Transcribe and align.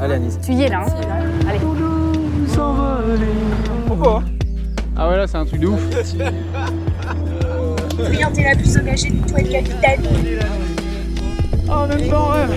Allez, 0.00 0.14
Anis. 0.14 0.38
Tu 0.44 0.52
y 0.52 0.62
es 0.62 0.68
là, 0.68 0.84
hein 0.86 0.92
Allez. 1.48 1.58
Pourquoi 3.86 4.22
Ah 4.96 5.08
ouais, 5.08 5.16
là, 5.16 5.26
c'est 5.26 5.36
un 5.36 5.44
truc 5.44 5.60
de 5.60 5.66
ouf. 5.66 5.80
Cliente 8.10 8.38
est 8.38 8.44
la 8.44 8.54
plus 8.54 8.76
engagée 8.76 9.10
du 9.10 9.20
toit 9.22 9.42
de 9.42 9.48
capitaine. 9.48 10.02
Oh, 11.68 11.86
même 11.88 12.08
pas 12.08 12.20
en 12.20 12.28
rêve 12.28 12.54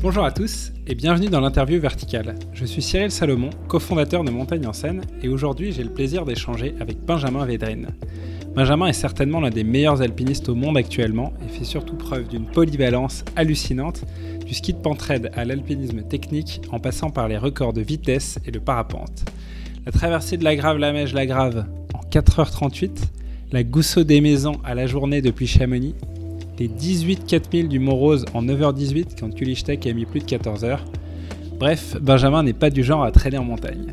Bonjour 0.00 0.24
à 0.24 0.30
tous 0.30 0.72
et 0.86 0.94
bienvenue 0.94 1.28
dans 1.28 1.40
l'interview 1.40 1.80
verticale. 1.80 2.36
Je 2.52 2.64
suis 2.64 2.80
Cyril 2.80 3.10
Salomon, 3.10 3.50
cofondateur 3.66 4.22
de 4.22 4.30
Montagne 4.30 4.66
en 4.66 4.72
Seine 4.72 5.02
et 5.20 5.28
aujourd'hui 5.28 5.72
j'ai 5.72 5.82
le 5.82 5.90
plaisir 5.90 6.24
d'échanger 6.24 6.76
avec 6.80 7.04
Benjamin 7.04 7.44
Védrine. 7.44 7.88
Benjamin 8.54 8.86
est 8.86 8.92
certainement 8.92 9.40
l'un 9.40 9.50
des 9.50 9.64
meilleurs 9.64 10.02
alpinistes 10.02 10.48
au 10.48 10.54
monde 10.54 10.76
actuellement 10.76 11.32
et 11.44 11.48
fait 11.48 11.64
surtout 11.64 11.94
preuve 11.94 12.28
d'une 12.28 12.46
polyvalence 12.46 13.24
hallucinante 13.36 14.02
du 14.44 14.54
ski 14.54 14.72
de 14.72 14.78
pentraide 14.78 15.30
à 15.36 15.44
l'alpinisme 15.44 16.02
technique 16.02 16.60
en 16.72 16.80
passant 16.80 17.10
par 17.10 17.28
les 17.28 17.38
records 17.38 17.72
de 17.72 17.82
vitesse 17.82 18.38
et 18.46 18.50
le 18.50 18.60
parapente. 18.60 19.24
La 19.86 19.92
traversée 19.92 20.36
de 20.36 20.44
la 20.44 20.56
Grave 20.56 20.78
la 20.78 20.92
Mège 20.92 21.14
la 21.14 21.26
Grave 21.26 21.66
en 21.94 22.00
4h38, 22.08 22.90
la 23.52 23.62
Gousseau 23.62 24.04
des 24.04 24.20
Maisons 24.20 24.60
à 24.64 24.74
la 24.74 24.86
journée 24.86 25.22
depuis 25.22 25.46
Chamonix 25.46 25.94
les 26.58 26.68
18 26.68 27.24
4000 27.26 27.68
du 27.68 27.78
Mont-Rose 27.78 28.24
en 28.34 28.42
9h18 28.42 29.18
quand 29.18 29.32
Kulichtek 29.32 29.86
a 29.86 29.92
mis 29.92 30.06
plus 30.06 30.20
de 30.20 30.24
14 30.24 30.64
heures. 30.64 30.84
Bref, 31.58 31.96
Benjamin 32.00 32.42
n'est 32.42 32.52
pas 32.52 32.70
du 32.70 32.82
genre 32.82 33.04
à 33.04 33.12
traîner 33.12 33.38
en 33.38 33.44
montagne. 33.44 33.86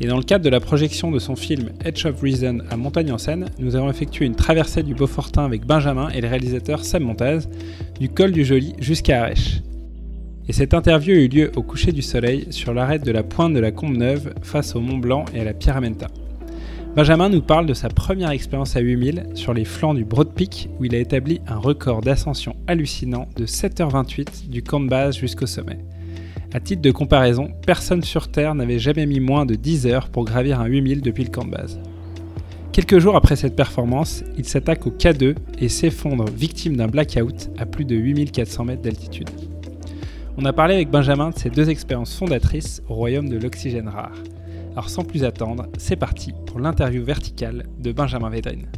Et 0.00 0.06
dans 0.06 0.16
le 0.16 0.22
cadre 0.22 0.44
de 0.44 0.50
la 0.50 0.60
projection 0.60 1.10
de 1.10 1.18
son 1.18 1.34
film 1.34 1.70
Edge 1.84 2.06
of 2.06 2.20
Reason 2.22 2.58
à 2.70 2.76
Montagne 2.76 3.10
en 3.10 3.18
Seine, 3.18 3.46
nous 3.58 3.74
avons 3.74 3.90
effectué 3.90 4.26
une 4.26 4.36
traversée 4.36 4.84
du 4.84 4.94
Beaufortin 4.94 5.44
avec 5.44 5.66
Benjamin 5.66 6.08
et 6.10 6.20
le 6.20 6.28
réalisateur 6.28 6.84
Sam 6.84 7.02
Montaz, 7.02 7.48
du 7.98 8.08
col 8.08 8.30
du 8.30 8.44
Joli 8.44 8.74
jusqu'à 8.78 9.22
Arèche. 9.22 9.60
Et 10.48 10.52
cette 10.52 10.72
interview 10.72 11.14
a 11.14 11.18
eu 11.18 11.28
lieu 11.28 11.50
au 11.56 11.62
coucher 11.62 11.90
du 11.90 12.02
soleil 12.02 12.46
sur 12.50 12.72
l'arête 12.72 13.04
de 13.04 13.10
la 13.10 13.24
pointe 13.24 13.54
de 13.54 13.58
la 13.58 13.72
Combe 13.72 13.96
Neuve 13.96 14.34
face 14.42 14.76
au 14.76 14.80
Mont 14.80 14.98
Blanc 14.98 15.24
et 15.34 15.40
à 15.40 15.44
la 15.44 15.52
Pyramenta. 15.52 16.06
Benjamin 16.94 17.28
nous 17.28 17.42
parle 17.42 17.66
de 17.66 17.74
sa 17.74 17.88
première 17.88 18.30
expérience 18.30 18.76
à 18.76 18.80
8000 18.80 19.26
sur 19.34 19.52
les 19.52 19.64
flancs 19.64 19.94
du 19.94 20.04
Broad 20.04 20.32
Peak 20.32 20.70
où 20.78 20.84
il 20.84 20.94
a 20.94 20.98
établi 20.98 21.40
un 21.48 21.56
record 21.56 22.02
d'ascension 22.02 22.54
hallucinant 22.68 23.28
de 23.36 23.46
7h28 23.46 24.48
du 24.48 24.62
camp 24.62 24.80
de 24.80 24.88
base 24.88 25.16
jusqu'au 25.16 25.46
sommet. 25.46 25.78
À 26.54 26.60
titre 26.60 26.80
de 26.80 26.90
comparaison, 26.90 27.50
personne 27.66 28.02
sur 28.02 28.28
Terre 28.30 28.54
n'avait 28.54 28.78
jamais 28.78 29.04
mis 29.06 29.20
moins 29.20 29.44
de 29.44 29.54
10 29.54 29.86
heures 29.86 30.08
pour 30.08 30.24
gravir 30.24 30.60
un 30.60 30.66
8000 30.66 31.02
depuis 31.02 31.24
le 31.24 31.30
camp 31.30 31.44
de 31.44 31.50
base. 31.50 31.78
Quelques 32.72 32.98
jours 33.00 33.16
après 33.16 33.36
cette 33.36 33.54
performance, 33.56 34.24
il 34.38 34.46
s'attaque 34.46 34.86
au 34.86 34.90
K2 34.90 35.34
et 35.58 35.68
s'effondre 35.68 36.24
victime 36.30 36.76
d'un 36.76 36.86
blackout 36.88 37.50
à 37.58 37.66
plus 37.66 37.84
de 37.84 37.96
8400 37.96 38.64
mètres 38.64 38.82
d'altitude. 38.82 39.28
On 40.38 40.44
a 40.44 40.52
parlé 40.52 40.74
avec 40.76 40.90
Benjamin 40.90 41.30
de 41.30 41.38
ces 41.38 41.50
deux 41.50 41.68
expériences 41.68 42.16
fondatrices 42.16 42.82
au 42.88 42.94
royaume 42.94 43.28
de 43.28 43.36
l'oxygène 43.36 43.88
rare. 43.88 44.14
Alors 44.72 44.88
sans 44.88 45.02
plus 45.04 45.24
attendre, 45.24 45.66
c'est 45.76 45.96
parti 45.96 46.32
pour 46.46 46.60
l'interview 46.60 47.02
verticale 47.04 47.64
de 47.78 47.90
Benjamin 47.92 48.30
Védrine. 48.30 48.68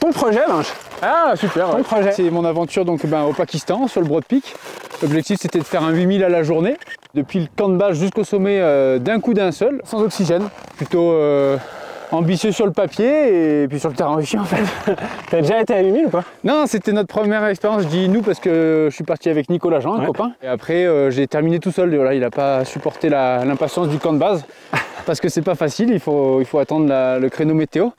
Ton 0.00 0.12
projet, 0.12 0.42
Benj 0.46 0.66
Ah 1.02 1.34
super, 1.36 1.70
Ton 1.70 1.76
ouais. 1.76 1.82
projet. 1.82 2.12
c'est 2.12 2.30
mon 2.30 2.44
aventure 2.44 2.84
donc, 2.84 3.04
ben, 3.06 3.24
au 3.24 3.32
Pakistan 3.32 3.88
sur 3.88 4.00
le 4.00 4.06
Broad 4.06 4.24
Peak. 4.24 4.54
L'objectif 5.04 5.36
c'était 5.38 5.58
de 5.58 5.64
faire 5.64 5.82
un 5.82 5.90
8000 5.90 6.24
à 6.24 6.30
la 6.30 6.42
journée, 6.42 6.76
depuis 7.12 7.40
le 7.40 7.46
camp 7.54 7.68
de 7.68 7.76
base 7.76 8.00
jusqu'au 8.00 8.24
sommet 8.24 8.58
euh, 8.58 8.98
d'un 8.98 9.20
coup 9.20 9.34
d'un 9.34 9.52
seul, 9.52 9.82
sans 9.84 10.00
oxygène. 10.02 10.44
Plutôt 10.78 11.12
euh, 11.12 11.58
ambitieux 12.10 12.52
sur 12.52 12.64
le 12.64 12.72
papier 12.72 13.64
et 13.64 13.68
puis 13.68 13.78
sur 13.78 13.90
le 13.90 13.94
terrain 13.96 14.16
aussi 14.16 14.38
en 14.38 14.44
fait. 14.46 14.62
T'as 15.30 15.42
déjà 15.42 15.60
été 15.60 15.74
à 15.74 15.82
8000 15.82 16.06
ou 16.06 16.08
pas? 16.08 16.24
Non, 16.42 16.64
c'était 16.66 16.92
notre 16.92 17.08
première 17.08 17.44
expérience, 17.44 17.82
je 17.82 17.88
dis 17.88 18.08
nous 18.08 18.22
parce 18.22 18.40
que 18.40 18.86
je 18.90 18.94
suis 18.94 19.04
parti 19.04 19.28
avec 19.28 19.50
Nicolas 19.50 19.80
Jean, 19.80 19.92
un 19.96 20.00
Ouais. 20.00 20.06
copain. 20.06 20.32
Et 20.42 20.46
après 20.46 20.86
euh, 20.86 21.10
j'ai 21.10 21.26
terminé 21.26 21.58
tout 21.58 21.70
seul, 21.70 21.94
voilà, 21.94 22.14
il 22.14 22.20
n'a 22.20 22.30
pas 22.30 22.64
supporté 22.64 23.10
l'impatience 23.10 23.90
du 23.90 23.98
camp 23.98 24.14
de 24.14 24.18
base. 24.18 24.46
parce 25.04 25.20
que 25.20 25.28
c'est 25.28 25.42
pas 25.42 25.54
facile, 25.54 25.90
il 25.90 26.00
faut, 26.00 26.40
il 26.40 26.46
faut 26.46 26.60
attendre 26.60 26.88
la- 26.88 27.18
le 27.18 27.28
créneau 27.28 27.52
météo. 27.52 27.90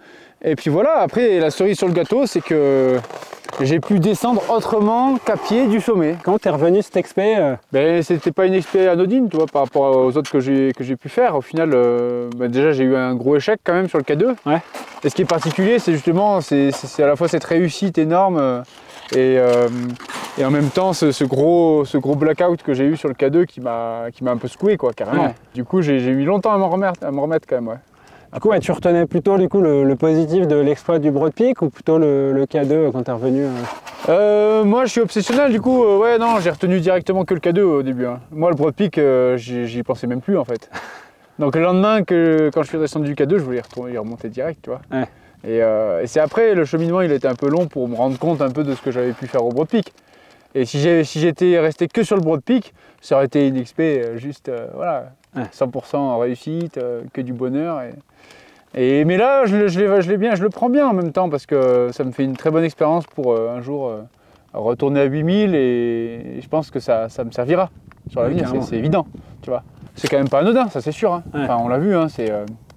Et 0.48 0.56
puis 0.56 0.70
voilà, 0.70 1.00
après 1.00 1.40
la 1.40 1.50
cerise 1.50 1.76
sur 1.76 1.88
le 1.88 1.94
gâteau, 1.94 2.28
c'est 2.28 2.42
que 2.42 3.00
j'ai 3.62 3.80
pu 3.80 4.00
descendre 4.00 4.44
autrement 4.50 5.18
qu'à 5.18 5.38
pied 5.38 5.66
du 5.66 5.82
sommet. 5.82 6.18
Quand 6.24 6.38
t'es 6.38 6.52
revenu 6.52 6.84
cet 6.84 6.98
expé 6.98 7.36
euh, 7.38 7.56
Ben, 7.72 8.04
c'était 8.04 8.32
pas 8.32 8.46
une 8.46 8.54
expérience 8.54 8.94
anodine, 8.94 9.28
tu 9.28 9.38
vois, 9.38 9.48
par 9.48 9.64
rapport 9.64 9.98
aux 9.98 10.16
autres 10.16 10.32
que 10.32 10.40
j'ai 10.40 10.72
que 10.74 10.84
j'ai 10.84 10.96
pu 10.96 11.10
faire. 11.10 11.36
Au 11.36 11.42
final, 11.42 11.72
euh, 11.74 12.30
ben, 12.38 12.52
déjà 12.52 12.74
j'ai 12.74 12.84
eu 12.84 12.96
un 12.96 13.16
gros 13.16 13.36
échec 13.38 13.60
quand 13.64 13.74
même 13.74 13.90
sur 13.90 13.98
le 13.98 14.04
K2. 14.04 14.36
Ouais. 14.46 14.62
Et 15.04 15.10
ce 15.10 15.16
qui 15.16 15.24
est 15.24 15.26
particulier, 15.26 15.80
c'est 15.80 15.94
justement, 15.94 16.42
c'est 16.42 16.72
à 17.00 17.08
la 17.08 17.16
fois 17.16 17.28
cette 17.28 17.44
réussite 17.44 17.98
énorme 17.98 18.38
euh, 18.38 18.62
et, 19.14 19.40
euh, 19.40 19.68
et 20.38 20.46
en 20.46 20.52
même 20.52 20.70
temps 20.70 20.94
ce, 20.94 21.12
ce 21.12 21.24
gros 21.24 21.86
ce 21.86 21.98
gros 21.98 22.16
blackout 22.16 22.62
que 22.62 22.74
j'ai 22.76 22.86
eu 22.86 22.98
sur 22.98 23.08
le 23.08 23.16
K2 23.16 23.46
qui 23.46 23.62
m'a 23.62 24.06
qui 24.14 24.24
m'a 24.24 24.32
un 24.32 24.38
peu 24.38 24.48
secoué 24.48 24.78
quoi, 24.78 24.94
carrément. 24.94 25.24
Ouais. 25.24 25.36
Du 25.56 25.64
coup, 25.64 25.82
j'ai 25.82 26.00
mis 26.12 26.26
longtemps 26.26 26.54
à 26.54 26.58
m'en 26.60 26.70
remettre, 26.70 27.04
à 27.04 27.10
me 27.10 27.20
remettre 27.20 27.48
quand 27.50 27.56
même. 27.56 27.70
Ouais. 27.70 27.78
Du 28.36 28.42
coup, 28.42 28.50
ouais, 28.50 28.60
tu 28.60 28.72
retenais 28.74 29.06
plutôt 29.06 29.38
du 29.38 29.48
coup, 29.48 29.62
le, 29.62 29.86
le 29.86 29.96
positif 29.96 30.46
de 30.46 30.58
l'exploit 30.58 31.00
du 31.00 31.10
Broad 31.10 31.34
Peak 31.34 31.62
ou 31.62 31.70
plutôt 31.70 31.98
le, 31.98 32.34
le 32.34 32.46
K2 32.46 32.92
quand 32.92 33.04
t'es 33.04 33.12
revenu 33.14 33.46
euh 33.46 33.50
Euh, 34.10 34.64
moi, 34.66 34.84
je 34.86 34.92
suis 34.92 35.00
obsessionnel, 35.00 35.54
du 35.54 35.62
coup, 35.62 35.86
euh, 35.86 35.98
ouais, 35.98 36.18
non, 36.18 36.40
j'ai 36.42 36.50
retenu 36.50 36.82
directement 36.82 37.24
que 37.24 37.34
le 37.34 37.40
K2 37.40 37.62
au 37.62 37.82
début. 37.82 38.06
hein. 38.06 38.20
Moi, 38.32 38.50
le 38.50 38.56
Broad 38.58 38.76
Peak, 38.76 38.98
euh, 38.98 39.38
j'y 39.38 39.66
j'y 39.68 39.84
pensais 39.84 40.06
même 40.06 40.20
plus 40.20 40.38
en 40.38 40.44
fait. 40.44 40.70
Donc 41.40 41.56
le 41.56 41.62
lendemain, 41.62 42.04
que, 42.04 42.52
quand 42.54 42.62
je 42.64 42.68
suis 42.68 42.78
descendu 42.78 43.08
du 43.08 43.16
K2, 43.16 43.38
je 43.38 43.44
voulais 43.44 43.58
y 43.60 43.62
retourner, 43.62 43.94
y 43.94 43.98
remonter 43.98 44.28
direct, 44.28 44.60
tu 44.64 44.70
vois. 44.70 44.82
Ouais. 44.92 45.06
Et, 45.48 45.62
euh, 45.64 46.02
et 46.04 46.08
c'est 46.08 46.20
après, 46.20 46.56
le 46.56 46.66
cheminement, 46.66 47.00
il 47.02 47.14
était 47.14 47.28
un 47.30 47.36
peu 47.36 47.48
long 47.48 47.68
pour 47.68 47.88
me 47.88 47.96
rendre 47.96 48.20
compte 48.20 48.42
un 48.42 48.50
peu 48.52 48.66
de 48.66 48.76
ce 48.76 48.82
que 48.82 48.92
j'avais 48.92 49.14
pu 49.14 49.28
faire 49.28 49.46
au 49.46 49.50
Broad 49.50 49.70
Peak. 49.70 49.94
Et 50.56 50.64
si 50.66 50.80
j'étais 50.80 51.60
resté 51.60 51.88
que 51.88 52.02
sur 52.04 52.16
le 52.16 52.22
Broad 52.22 52.42
Peak, 52.42 52.74
ça 53.02 53.16
aurait 53.18 53.26
été 53.26 53.48
une 53.48 53.62
XP 53.62 53.80
euh, 53.82 54.18
juste, 54.18 54.50
euh, 54.50 54.68
voilà, 54.74 55.12
Ouais. 55.36 55.44
100% 55.52 55.98
en 55.98 56.18
réussite, 56.18 56.78
euh, 56.78 57.02
que 57.12 57.20
du 57.20 57.34
bonheur. 57.34 57.82
Et, 58.74 59.00
et- 59.02 59.06
mais 59.06 59.18
là, 59.18 59.46
je, 59.46 59.58
l'ai- 59.58 59.68
je 60.02 60.10
l'ai 60.10 60.18
bien, 60.18 60.34
je 60.36 60.44
le 60.44 60.50
prends 60.50 60.70
bien 60.70 60.88
en 60.88 60.94
même 60.94 61.12
temps 61.12 61.30
parce 61.30 61.46
que 61.46 61.90
ça 61.92 62.06
me 62.06 62.12
fait 62.12 62.24
une 62.24 62.38
très 62.38 62.52
bonne 62.52 62.64
expérience 62.64 63.06
pour 63.06 63.34
euh, 63.34 63.50
un 63.56 63.62
jour 63.62 63.92
retourner 64.54 65.02
à 65.02 65.04
8000 65.04 65.54
et 65.56 66.40
je 66.42 66.48
pense 66.48 66.72
que 66.72 66.80
ça, 66.80 67.10
ça 67.10 67.26
me 67.26 67.32
servira 67.32 67.70
sur 68.10 68.22
l'avenir, 68.22 68.44
c'est- 68.44 68.46
carrément. 68.46 68.66
c'est 68.66 68.78
évident, 68.78 69.08
tu 69.42 69.50
vois. 69.50 69.64
C'est 69.96 70.08
quand 70.08 70.18
même 70.18 70.30
pas 70.30 70.40
anodin, 70.40 70.70
ça 70.70 70.80
c'est 70.80 70.92
sûr. 70.94 71.14
hein. 71.14 71.24
Ouais. 71.34 71.42
Enfin, 71.44 71.58
on 71.62 71.68
l'a 71.68 71.80
vu, 71.80 71.96
hein, 71.96 72.08
c'est. 72.08 72.32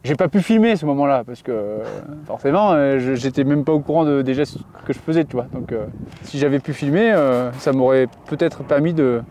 J'ai 0.05 0.15
pas 0.15 0.29
pu 0.29 0.41
filmer 0.41 0.77
ce 0.77 0.87
moment-là 0.87 1.23
parce 1.27 1.43
que 1.43 1.51
euh, 1.53 1.79
forcément, 2.27 2.71
euh, 2.73 2.99
j'étais 3.15 3.45
même 3.45 3.65
pas 3.65 3.73
au 3.73 3.81
courant 3.81 4.05
de- 4.05 4.23
des 4.23 4.35
gestes 4.35 4.59
que 4.87 4.93
je 4.93 4.99
faisais, 4.99 5.25
tu 5.25 5.37
vois. 5.37 5.47
Donc, 5.53 5.73
euh, 5.73 5.87
si 6.23 6.39
j'avais 6.39 6.59
pu 6.61 6.73
filmer, 6.73 7.13
euh, 7.13 7.51
ça 7.59 7.73
m'aurait 7.73 8.07
peut-être 8.29 8.63
permis 8.63 8.95
de, 8.95 9.23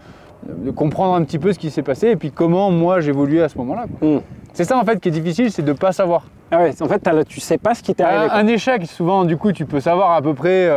de 0.48 0.72
comprendre 0.72 1.16
un 1.16 1.24
petit 1.24 1.40
peu 1.40 1.54
ce 1.54 1.60
qui 1.60 1.72
s'est 1.72 1.84
passé 1.84 2.10
et 2.10 2.16
puis 2.16 2.32
comment 2.32 2.70
moi 2.72 3.00
j'évoluais 3.00 3.42
à 3.42 3.50
ce 3.50 3.58
moment-là. 3.60 3.86
Hmm. 4.02 4.20
C'est 4.54 4.66
ça 4.66 4.78
en 4.78 4.84
fait 4.84 5.00
qui 5.00 5.10
est 5.10 5.12
difficile, 5.12 5.52
c'est 5.52 5.64
de 5.64 5.74
pas 5.74 5.92
savoir. 5.92 6.26
Ah 6.52 6.60
ouais, 6.60 6.74
en 6.82 6.88
fait, 6.88 7.10
tu 7.28 7.40
sais 7.40 7.58
pas 7.58 7.74
ce 7.76 7.84
qui 7.84 7.94
t'est 7.94 8.04
arrivé. 8.04 8.26
Un, 8.26 8.30
quoi. 8.30 8.38
un 8.38 8.48
échec, 8.48 8.86
souvent, 8.88 9.26
du 9.26 9.36
coup, 9.38 9.52
tu 9.52 9.66
peux 9.66 9.80
savoir 9.82 10.12
à 10.14 10.22
peu 10.22 10.34
près, 10.34 10.70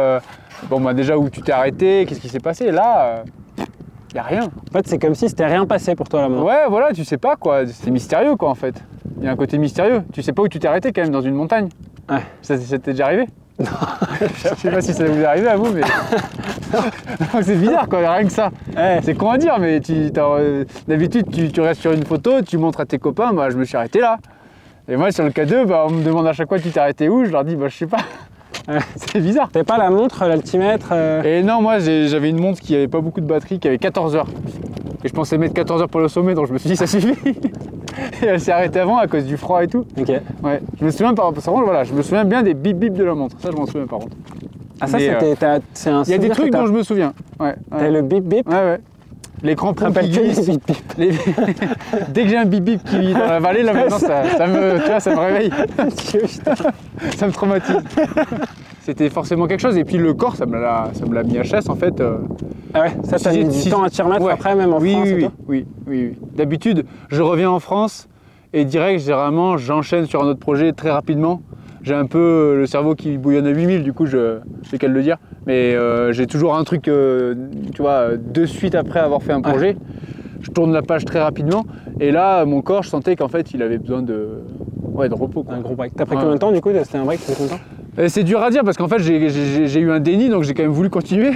bon, 0.68 0.80
bah, 0.80 0.92
déjà 0.94 1.16
où 1.16 1.30
tu 1.30 1.42
t'es 1.42 1.52
arrêté, 1.52 2.04
qu'est-ce 2.06 2.20
qui 2.20 2.28
s'est 2.28 2.40
passé. 2.40 2.72
Là, 2.72 3.22
n'y 4.14 4.20
a 4.20 4.22
rien. 4.22 4.44
En 4.44 4.72
fait, 4.72 4.86
c'est 4.86 4.98
comme 4.98 5.14
si 5.14 5.28
c'était 5.28 5.46
rien 5.46 5.66
passé 5.66 5.94
pour 5.94 6.08
toi 6.08 6.22
là-bas. 6.22 6.42
Ouais, 6.42 6.64
voilà, 6.68 6.92
tu 6.92 7.04
sais 7.04 7.18
pas, 7.18 7.36
quoi. 7.36 7.66
C'est 7.66 7.90
mystérieux, 7.90 8.36
quoi, 8.36 8.50
en 8.50 8.54
fait. 8.54 8.74
Il 9.20 9.26
y 9.26 9.28
a 9.28 9.32
un 9.32 9.36
côté 9.36 9.58
mystérieux. 9.58 10.02
Tu 10.12 10.22
sais 10.22 10.32
pas 10.32 10.42
où 10.42 10.48
tu 10.48 10.58
t'es 10.58 10.66
arrêté, 10.66 10.92
quand 10.92 11.02
même, 11.02 11.10
dans 11.10 11.20
une 11.20 11.34
montagne. 11.34 11.68
Ouais. 12.08 12.22
Ça, 12.42 12.58
ça 12.58 12.78
t'est 12.78 12.92
déjà 12.92 13.06
arrivé? 13.06 13.26
Je 13.60 14.54
sais 14.56 14.70
pas 14.70 14.80
si 14.80 14.94
ça 14.94 15.04
vous 15.04 15.20
est 15.20 15.24
arrivé 15.24 15.48
à 15.48 15.56
vous, 15.56 15.72
mais. 15.72 15.82
Non, 17.34 17.40
c'est 17.42 17.56
bizarre, 17.56 17.88
quoi, 17.88 17.98
rien 17.98 18.24
que 18.24 18.32
ça. 18.32 18.50
Ouais. 18.76 19.00
C'est 19.02 19.14
con 19.14 19.30
à 19.30 19.38
dire, 19.38 19.58
mais 19.58 19.80
euh, 19.90 20.64
d'habitude, 20.86 21.26
tu, 21.32 21.50
tu 21.50 21.60
restes 21.60 21.80
sur 21.80 21.92
une 21.92 22.04
photo, 22.04 22.42
tu 22.42 22.58
montres 22.58 22.80
à 22.80 22.86
tes 22.86 22.98
copains, 22.98 23.32
bah, 23.32 23.50
je 23.50 23.56
me 23.56 23.64
suis 23.64 23.76
arrêté 23.76 24.00
là. 24.00 24.18
Et 24.88 24.96
moi, 24.96 25.12
sur 25.12 25.24
le 25.24 25.30
K2, 25.30 25.66
bah, 25.66 25.84
on 25.86 25.90
me 25.90 26.04
demande 26.04 26.26
à 26.26 26.32
chaque 26.32 26.48
fois, 26.48 26.58
tu 26.58 26.70
t'es 26.70 26.80
arrêté 26.80 27.08
où? 27.08 27.24
Je 27.24 27.30
leur 27.30 27.44
dis, 27.44 27.56
bah, 27.56 27.68
je 27.68 27.76
sais 27.76 27.86
pas. 27.86 27.98
C'est 28.96 29.20
bizarre. 29.20 29.48
T'avais 29.50 29.64
pas 29.64 29.78
la 29.78 29.90
montre, 29.90 30.24
l'altimètre 30.24 30.88
euh, 30.92 31.22
Et 31.22 31.42
non, 31.42 31.60
moi 31.60 31.78
j'avais 31.78 32.30
une 32.30 32.40
montre 32.40 32.60
qui 32.60 32.74
avait 32.74 32.88
pas 32.88 33.00
beaucoup 33.00 33.20
de 33.20 33.26
batterie, 33.26 33.58
qui 33.58 33.66
avait 33.66 33.78
14 33.78 34.14
heures. 34.16 34.28
Et 35.02 35.08
je 35.08 35.12
pensais 35.12 35.38
mettre 35.38 35.54
14 35.54 35.82
heures 35.82 35.88
pour 35.88 36.00
le 36.00 36.08
sommet, 36.08 36.34
donc 36.34 36.46
je 36.46 36.52
me 36.52 36.58
suis 36.58 36.68
dit 36.68 36.76
ça 36.76 36.86
suffit. 36.86 37.14
et 38.22 38.26
elle 38.26 38.40
s'est 38.40 38.52
arrêtée 38.52 38.80
avant 38.80 38.98
à 38.98 39.06
cause 39.06 39.24
du 39.24 39.36
froid 39.36 39.62
et 39.62 39.66
tout. 39.66 39.86
Ok. 39.98 40.08
Ouais. 40.42 40.60
Je 40.78 40.84
me 40.84 40.90
souviens 40.90 41.14
par 41.14 41.26
contre, 41.32 41.50
voilà, 41.50 41.84
je 41.84 41.92
me 41.94 42.02
souviens 42.02 42.24
bien 42.24 42.42
des 42.42 42.54
bip 42.54 42.76
bip 42.78 42.92
de 42.94 43.04
la 43.04 43.14
montre. 43.14 43.36
Ça 43.40 43.50
je 43.50 43.56
m'en 43.56 43.66
souviens 43.66 43.86
par 43.86 44.00
contre. 44.00 44.16
Ah, 44.80 44.86
ça, 44.86 44.98
euh, 44.98 45.18
c'était. 45.20 45.60
C'est 45.74 45.90
un 45.90 46.02
Il 46.04 46.10
y 46.10 46.14
a 46.14 46.18
des 46.18 46.30
trucs 46.30 46.52
dont 46.52 46.66
je 46.66 46.72
me 46.72 46.82
souviens. 46.82 47.12
Ouais. 47.38 47.54
T'as 47.70 47.88
le 47.90 48.02
bip 48.02 48.24
bip? 48.24 48.48
ouais. 48.48 48.54
ouais. 48.54 48.80
Qui 49.42 49.54
Rappelle-toi 49.54 50.22
les 50.98 51.08
Dès 52.12 52.22
que 52.24 52.28
j'ai 52.28 52.36
un 52.36 52.44
bip 52.44 52.62
bip 52.64 52.84
qui 52.84 52.98
vit 52.98 53.12
dans 53.12 53.20
la 53.26 53.40
vallée, 53.40 53.62
là 53.62 53.72
maintenant 53.72 53.98
ça, 53.98 54.24
ça 54.36 54.46
me, 54.46 54.78
tu 54.82 54.86
vois, 54.90 55.00
ça 55.00 55.14
me 55.14 55.18
réveille. 55.20 55.50
ça 57.16 57.26
me 57.26 57.32
traumatise. 57.32 57.76
C'était 58.82 59.08
forcément 59.10 59.46
quelque 59.46 59.60
chose. 59.60 59.76
Et 59.76 59.84
puis 59.84 59.96
le 59.98 60.14
corps, 60.14 60.36
ça 60.36 60.46
me 60.46 60.58
l'a 60.60 61.22
mis 61.22 61.38
à 61.38 61.42
chasse 61.44 61.68
en 61.68 61.74
fait. 61.76 62.00
euh, 62.00 62.18
Ah 62.74 62.82
ouais, 62.82 62.92
ça, 63.04 63.18
Si- 63.18 63.38
mis 63.44 63.62
du 63.62 63.70
temps 63.70 63.82
à 63.84 64.02
remettre 64.02 64.22
ouais. 64.24 64.32
après, 64.32 64.54
même 64.54 64.72
en 64.72 64.78
oui, 64.78 64.92
France 64.92 65.04
oui, 65.06 65.10
et 65.10 65.14
oui, 65.14 65.24
tout 65.24 65.32
oui, 65.48 65.66
oui, 65.86 66.06
oui. 66.10 66.18
D'habitude, 66.36 66.84
je 67.10 67.22
reviens 67.22 67.50
en 67.50 67.60
France 67.60 68.08
et 68.52 68.64
direct, 68.64 69.00
généralement, 69.00 69.56
j'enchaîne 69.56 70.06
sur 70.06 70.22
un 70.22 70.26
autre 70.26 70.40
projet 70.40 70.72
très 70.72 70.90
rapidement. 70.90 71.40
J'ai 71.82 71.94
un 71.94 72.04
peu 72.06 72.56
le 72.58 72.66
cerveau 72.66 72.94
qui 72.94 73.16
bouillonne 73.16 73.46
à 73.46 73.50
8000, 73.50 73.82
du 73.84 73.92
coup, 73.94 74.04
je 74.06 74.38
c'est 74.68 74.76
qu'à 74.78 74.88
le 74.88 75.02
dire. 75.02 75.16
Mais 75.50 75.74
euh, 75.74 76.12
j'ai 76.12 76.28
toujours 76.28 76.54
un 76.54 76.62
truc, 76.62 76.86
euh, 76.86 77.34
tu 77.74 77.82
vois, 77.82 78.10
de 78.16 78.44
suite 78.46 78.76
après 78.76 79.00
avoir 79.00 79.20
fait 79.20 79.32
un 79.32 79.40
projet, 79.40 79.76
je 80.42 80.50
tourne 80.52 80.72
la 80.72 80.80
page 80.80 81.04
très 81.04 81.20
rapidement. 81.20 81.64
Et 81.98 82.12
là, 82.12 82.44
mon 82.44 82.62
corps, 82.62 82.84
je 82.84 82.88
sentais 82.88 83.16
qu'en 83.16 83.26
fait, 83.26 83.52
il 83.52 83.60
avait 83.60 83.78
besoin 83.78 84.00
de, 84.00 84.28
ouais, 84.94 85.08
de 85.08 85.14
repos. 85.14 85.42
quoi. 85.42 85.54
Un 85.56 85.60
gros 85.60 85.74
break. 85.74 85.94
T'as 85.96 86.04
pris 86.06 86.14
combien 86.14 86.34
de 86.34 86.38
temps 86.38 86.52
du 86.52 86.60
coup 86.60 86.70
C'était 86.84 86.98
un 86.98 87.04
break, 87.04 87.18
combien 87.26 87.46
de 87.46 87.50
temps? 87.50 87.58
Et 87.98 88.08
C'est 88.08 88.22
dur 88.22 88.40
à 88.40 88.50
dire 88.50 88.62
parce 88.64 88.76
qu'en 88.76 88.86
fait, 88.86 89.00
j'ai- 89.00 89.80
eu 89.80 89.90
un 89.90 89.98
déni, 89.98 90.28
donc 90.28 90.44
j'ai 90.44 90.54
quand 90.54 90.62
même 90.62 90.70
voulu 90.70 90.88
continuer. 90.88 91.32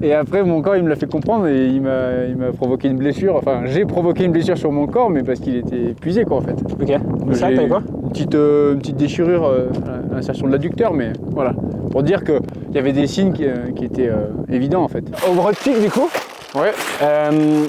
Et 0.00 0.14
après, 0.14 0.42
mon 0.44 0.62
corps, 0.62 0.76
il 0.76 0.82
me 0.84 0.88
l'a 0.88 0.96
fait 0.96 1.08
comprendre 1.10 1.46
et 1.46 1.66
il 1.66 1.82
m'a 1.82 2.52
provoqué 2.56 2.88
une 2.88 2.96
blessure. 2.96 3.36
Enfin, 3.36 3.64
j'ai 3.66 3.84
provoqué 3.84 4.24
une 4.24 4.32
blessure 4.32 4.56
sur 4.56 4.72
mon 4.72 4.86
corps, 4.86 5.10
mais 5.10 5.22
parce 5.24 5.40
qu'il 5.40 5.56
était 5.56 5.90
épuisé, 5.90 6.24
quoi, 6.24 6.38
en 6.38 6.40
fait. 6.40 6.56
Ok. 6.80 6.88
Donc 7.18 7.36
ça, 7.36 7.48
t'as 7.54 7.68
quoi? 7.68 7.82
une 8.02 8.08
petite, 8.08 8.34
euh, 8.34 8.72
une 8.72 8.78
petite 8.78 8.96
déchirure 8.96 9.44
euh, 9.44 9.68
à 10.10 10.14
l'insertion 10.14 10.46
de 10.46 10.52
l'adducteur, 10.52 10.94
mais 10.94 11.12
voilà. 11.32 11.54
Pour 11.92 12.02
dire 12.02 12.24
qu'il 12.24 12.40
y 12.74 12.78
avait 12.78 12.92
des 12.92 13.06
signes 13.06 13.32
qui, 13.32 13.44
euh, 13.44 13.70
qui 13.76 13.84
étaient 13.84 14.08
euh, 14.08 14.28
évidents, 14.50 14.82
en 14.82 14.88
fait. 14.88 15.04
Au 15.30 15.34
broad 15.34 15.54
peak 15.56 15.80
du 15.80 15.90
coup? 15.90 16.08
Ouais. 16.54 16.72
Euh, 17.02 17.64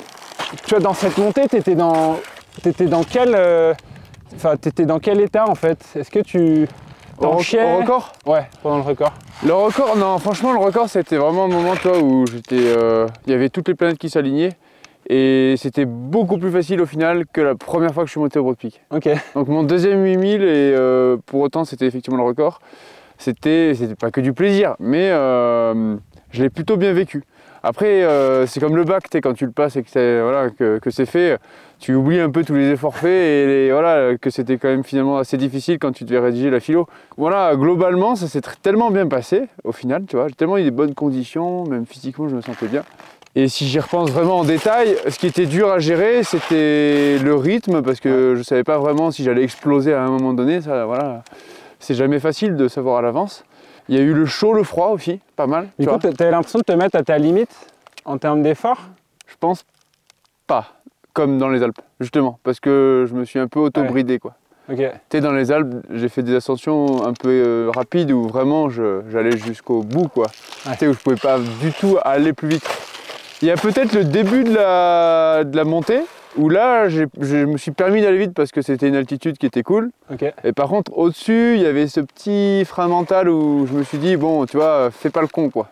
tu 0.66 0.70
vois, 0.75 0.80
dans 0.80 0.94
cette 0.94 1.18
montée, 1.18 1.48
t'étais 1.48 1.75
dans, 1.75 2.18
t'étais 2.62 2.86
dans 2.86 3.04
quel, 3.04 3.34
euh, 3.36 3.74
enfin, 4.36 4.56
dans 4.80 5.00
quel 5.00 5.20
état 5.22 5.46
en 5.48 5.56
fait? 5.56 5.78
Est-ce 5.96 6.10
que 6.10 6.20
tu 6.20 6.68
Au, 7.20 7.31
rec- 7.31 7.58
au 7.62 7.78
record? 7.81 8.14
Ouais, 8.25 8.48
pendant 8.62 8.78
le 8.78 8.84
record. 8.84 9.14
Le 9.46 9.54
record, 9.54 9.96
non, 9.98 10.18
franchement, 10.20 10.54
le 10.54 10.60
record, 10.60 10.88
c'était 10.90 11.18
vraiment 11.18 11.46
un 11.46 11.50
moment, 11.50 11.76
tu 11.76 11.88
vois, 11.90 12.00
où 12.00 12.26
j'étais. 12.26 12.56
Il 13.28 13.31
y 13.31 13.34
avait 13.36 13.50
toutes 13.50 13.68
les 13.68 13.76
planètes 13.76 13.98
qui 13.98 14.10
s'alignaient. 14.10 14.54
Et 15.10 15.56
c'était 15.58 15.84
beaucoup 15.84 16.38
plus 16.38 16.50
facile 16.52 16.80
au 16.80 16.86
final 16.86 17.26
que 17.31 17.42
la 17.42 17.56
première 17.56 17.94
fois 17.94 18.04
que 18.04 18.08
je 18.08 18.12
suis 18.12 18.22
monté 18.22 18.40
au 18.40 18.44
Broad 18.44 18.56
Peak. 18.56 18.81
Ok. 18.90 19.10
Donc 19.36 19.50
mon 19.50 19.64
deuxième 19.64 20.02
8000, 20.02 20.42
et 20.44 20.46
euh, 20.48 21.18
pour 21.26 21.42
autant 21.42 21.66
c'était 21.66 21.86
effectivement 21.86 22.16
le 22.18 22.24
record, 22.24 22.62
c'était 23.24 23.74
c'était 23.75 23.96
pas 23.96 24.12
que 24.12 24.22
du 24.22 24.34
plaisir, 24.34 24.75
mais 24.80 25.10
euh, 25.12 25.96
je 26.31 26.44
l'ai 26.44 26.50
plutôt 26.50 26.78
bien 26.78 26.94
vécu. 26.94 27.24
Après, 27.66 28.04
euh, 28.04 28.46
c'est 28.46 28.60
comme 28.60 28.75
le 28.75 28.84
bac, 28.84 29.06
quand 29.24 29.34
tu 29.34 29.46
le 29.46 29.52
passes 29.52 29.78
et 29.78 29.84
que 29.84 29.90
c'est 29.90 30.22
voilà, 30.22 30.50
que, 30.50 30.80
que 30.80 30.90
c'est 30.92 31.06
fait, 31.06 31.38
tu 31.80 31.96
oublies 31.96 32.20
un 32.20 32.30
peu 32.30 32.44
tous 32.44 32.54
les 32.56 32.70
efforts 32.72 32.98
faits 32.98 33.06
et 33.10 33.46
les- 33.48 33.72
voilà, 33.72 34.18
que 34.18 34.30
c'était 34.30 34.58
quand 34.58 34.68
même 34.68 34.84
finalement 34.84 35.18
assez 35.18 35.38
difficile 35.38 35.80
quand 35.80 35.94
tu 35.94 36.04
devais 36.04 36.20
rédiger 36.20 36.50
la 36.50 36.60
philo. 36.60 36.88
Voilà, 37.16 37.56
globalement, 37.56 38.16
ça 38.18 38.28
s'est 38.28 38.42
tellement 38.62 38.92
bien 38.92 39.08
passé 39.08 39.44
au 39.64 39.72
final, 39.72 40.04
tu 40.06 40.18
vois, 40.18 40.28
j'ai 40.28 40.34
tellement 40.34 40.58
eu 40.58 40.64
des 40.64 40.72
bonnes 40.72 40.94
conditions, 40.94 41.64
même 41.64 41.86
physiquement, 41.86 42.28
je 42.28 42.36
me 42.36 42.42
sentais 42.42 42.68
bien. 42.68 42.84
Et 43.36 43.48
si 43.48 43.66
j'y 43.66 43.80
repense 43.80 44.12
vraiment 44.12 44.40
en 44.40 44.44
détail, 44.44 44.96
ce 45.08 45.18
qui 45.18 45.28
était 45.28 45.46
dur 45.46 45.72
à 45.72 45.80
gérer, 45.80 46.24
c'était 46.24 47.18
le 47.18 47.34
rythme, 47.34 47.81
parce 47.81 48.00
que 48.02 48.36
je 48.36 48.44
savais 48.44 48.64
pas 48.66 48.78
vraiment 48.78 49.10
si 49.10 49.24
j'allais 49.24 49.44
exploser 49.44 49.94
à 49.94 50.04
un 50.04 50.10
moment 50.10 50.34
donné. 50.34 50.62
Ça, 50.62 50.86
voilà, 50.86 51.24
c'est 51.83 51.95
jamais 51.95 52.19
facile 52.19 52.56
de 52.56 52.68
savoir 52.68 52.97
à 52.97 53.01
l'avance. 53.01 53.44
Il 53.89 53.95
y 53.95 54.00
a 54.00 54.01
eu 54.01 54.13
le 54.13 54.25
chaud, 54.25 54.53
le 54.53 54.63
froid 54.63 54.88
aussi, 54.88 55.19
pas 55.35 55.47
mal. 55.47 55.68
Du 55.77 55.85
tu 55.85 55.91
coup, 55.91 55.97
t'avais 55.97 56.31
l'impression 56.31 56.59
de 56.59 56.63
te 56.63 56.71
mettre 56.71 56.95
à 56.95 57.03
ta 57.03 57.18
limite 57.18 57.53
en 58.06 58.18
termes 58.18 58.41
d'effort 58.41 58.80
je 59.33 59.35
pense 59.39 59.65
pas, 60.47 60.68
comme 61.13 61.38
dans 61.38 61.50
les 61.50 61.63
Alpes, 61.63 61.81
justement, 62.00 62.39
parce 62.44 62.59
que 62.59 63.06
je 63.09 63.15
me 63.15 63.25
suis 63.25 63.39
un 63.39 63.47
peu 63.47 63.59
auto-bridé, 63.59 64.19
quoi. 64.19 64.35
Ok. 64.71 64.80
Tu 65.09 65.19
dans 65.19 65.33
les 65.33 65.51
Alpes, 65.51 65.74
j'ai 65.91 66.07
fait 66.07 66.24
des 66.24 66.35
ascensions 66.35 67.06
un 67.06 67.13
peu 67.13 67.30
euh, 67.30 67.71
rapides 67.75 68.12
où 68.12 68.27
vraiment 68.27 68.69
j'allais 68.69 69.38
jusqu'au 69.38 69.81
bout, 69.81 70.07
quoi. 70.07 70.27
Ouais. 70.65 70.77
Tu 70.77 70.88
où 70.88 70.94
je 70.94 71.00
pouvais 71.00 71.18
pas 71.18 71.39
du 71.39 71.74
tout 71.74 71.97
aller 72.03 72.31
plus 72.31 72.47
vite. 72.47 72.65
Il 73.41 73.47
y 73.47 73.51
a 73.51 73.57
peut-être 73.57 73.94
le 73.94 74.06
début 74.06 74.45
de 74.45 74.53
la, 74.53 75.44
de 75.44 75.57
la 75.57 75.65
montée 75.65 76.01
où 76.38 76.50
là, 76.50 76.89
je 76.89 77.06
me 77.45 77.57
suis 77.57 77.71
permis 77.71 78.01
d'aller 78.01 78.18
vite 78.18 78.33
parce 78.33 78.51
que 78.51 78.62
c'était 78.62 78.88
une 78.88 78.95
altitude 78.95 79.38
qui 79.38 79.45
était 79.45 79.63
cool. 79.63 79.91
Et 80.44 80.53
par 80.53 80.68
contre, 80.68 80.97
au-dessus, 80.97 81.56
il 81.56 81.62
y 81.62 81.65
avait 81.65 81.88
ce 81.88 82.00
petit 82.00 82.65
frein 82.65 82.88
mental 82.88 83.30
où 83.30 83.65
je 83.68 83.74
me 83.74 83.83
suis 83.83 83.97
dit, 83.97 84.18
bon, 84.18 84.45
tu 84.45 84.57
vois, 84.57 84.89
fais 84.91 85.09
pas 85.09 85.21
le 85.21 85.27
con, 85.27 85.50
quoi. 85.50 85.69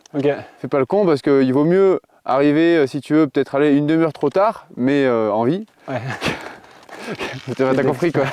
Fais 0.60 0.68
pas 0.68 0.80
le 0.80 0.86
con 0.86 1.06
parce 1.06 1.22
qu'il 1.22 1.54
vaut 1.54 1.66
mieux 1.66 2.00
arriver, 2.26 2.78
euh, 2.78 2.88
si 2.88 3.02
tu 3.02 3.14
veux, 3.14 3.28
peut-être 3.28 3.56
aller 3.56 3.76
une 3.76 3.88
demi-heure 3.88 4.14
trop 4.14 4.30
tard, 4.30 4.68
mais 4.78 5.06
euh, 5.06 5.32
en 5.32 5.44
vie. 5.44 5.66
Ouais. 5.88 5.96
T'as 7.58 7.84
compris 7.84 8.12
quoi. 8.12 8.26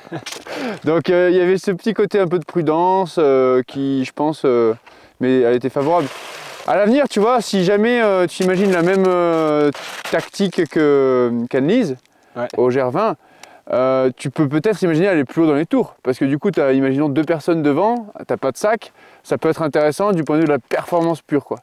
Donc 0.84 1.08
euh, 1.08 1.30
il 1.30 1.36
y 1.36 1.40
avait 1.40 1.56
ce 1.56 1.70
petit 1.70 1.94
côté 1.94 2.18
un 2.18 2.28
peu 2.28 2.38
de 2.38 2.44
prudence 2.44 3.16
euh, 3.18 3.62
qui, 3.66 4.04
je 4.04 4.12
pense, 4.12 4.44
mais 5.20 5.40
elle 5.40 5.54
était 5.54 5.70
favorable. 5.70 6.08
À 6.66 6.76
l'avenir, 6.76 7.08
tu 7.08 7.20
vois, 7.20 7.40
si 7.40 7.64
jamais 7.64 8.02
euh, 8.02 8.26
tu 8.26 8.42
imagines 8.42 8.72
la 8.72 8.82
même 8.82 9.04
euh, 9.06 9.70
tactique 10.10 10.68
que 10.68 11.30
qu'Anne-Lise 11.50 11.96
Ouais. 12.36 12.48
au 12.58 12.68
GR20, 12.70 13.14
euh, 13.72 14.10
tu 14.14 14.28
peux 14.30 14.46
peut-être 14.46 14.82
imaginer 14.82 15.08
aller 15.08 15.24
plus 15.24 15.40
haut 15.42 15.46
dans 15.46 15.54
les 15.54 15.64
tours. 15.64 15.96
Parce 16.02 16.18
que 16.18 16.26
du 16.26 16.38
coup, 16.38 16.50
tu 16.50 16.60
as, 16.60 16.72
imaginons, 16.72 17.08
deux 17.08 17.24
personnes 17.24 17.62
devant, 17.62 18.08
t'as 18.26 18.36
pas 18.36 18.52
de 18.52 18.58
sac, 18.58 18.92
ça 19.22 19.38
peut 19.38 19.48
être 19.48 19.62
intéressant 19.62 20.12
du 20.12 20.22
point 20.22 20.36
de 20.36 20.42
vue 20.42 20.46
de 20.46 20.52
la 20.52 20.58
performance 20.58 21.22
pure. 21.22 21.44
quoi. 21.46 21.60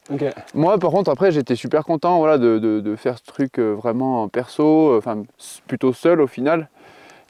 Moi, 0.55 0.79
par 0.79 0.89
contre, 0.89 1.11
après, 1.11 1.31
j'étais 1.31 1.55
super 1.55 1.83
content 1.85 2.17
voilà, 2.17 2.39
de, 2.39 2.57
de- 2.57 2.79
de 2.79 2.95
faire 2.95 3.19
ce 3.19 3.23
truc 3.23 3.59
euh, 3.59 3.73
vraiment 3.75 4.23
en 4.23 4.29
perso, 4.29 4.93
euh, 4.93 4.97
enfin 4.97 5.21
plutôt 5.67 5.93
seul 5.93 6.19
au 6.21 6.27
final. 6.27 6.69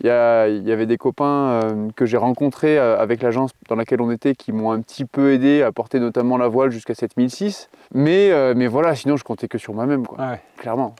Il 0.02 0.08
y, 0.08 0.10
a- 0.10 0.48
il 0.48 0.68
y 0.68 0.72
avait 0.72 0.86
des 0.86 0.98
copains 0.98 1.62
euh, 1.64 1.88
que 1.96 2.06
j'ai 2.06 2.18
rencontrés 2.18 2.78
euh, 2.78 3.00
avec 3.00 3.22
l'agence 3.22 3.52
dans 3.70 3.76
laquelle 3.76 4.02
on 4.02 4.12
était 4.12 4.34
qui 4.36 4.52
m'ont 4.52 4.72
un 4.72 4.82
petit 4.82 5.06
peu 5.06 5.32
aidé 5.34 5.62
à 5.64 5.72
porter 5.72 6.00
notamment 6.00 6.38
la 6.38 6.48
voile 6.48 6.72
jusqu'à 6.72 6.96
7006. 6.96 7.70
Mais, 7.94 8.32
euh, 8.32 8.54
mais 8.56 8.68
voilà, 8.68 8.96
sinon 8.96 9.16
je 9.18 9.24
comptais 9.24 9.48
que 9.48 9.58
sur 9.58 9.74
moi-même, 9.74 10.06
quoi, 10.06 10.18
Ouais. 10.20 10.42
clairement. 10.58 10.96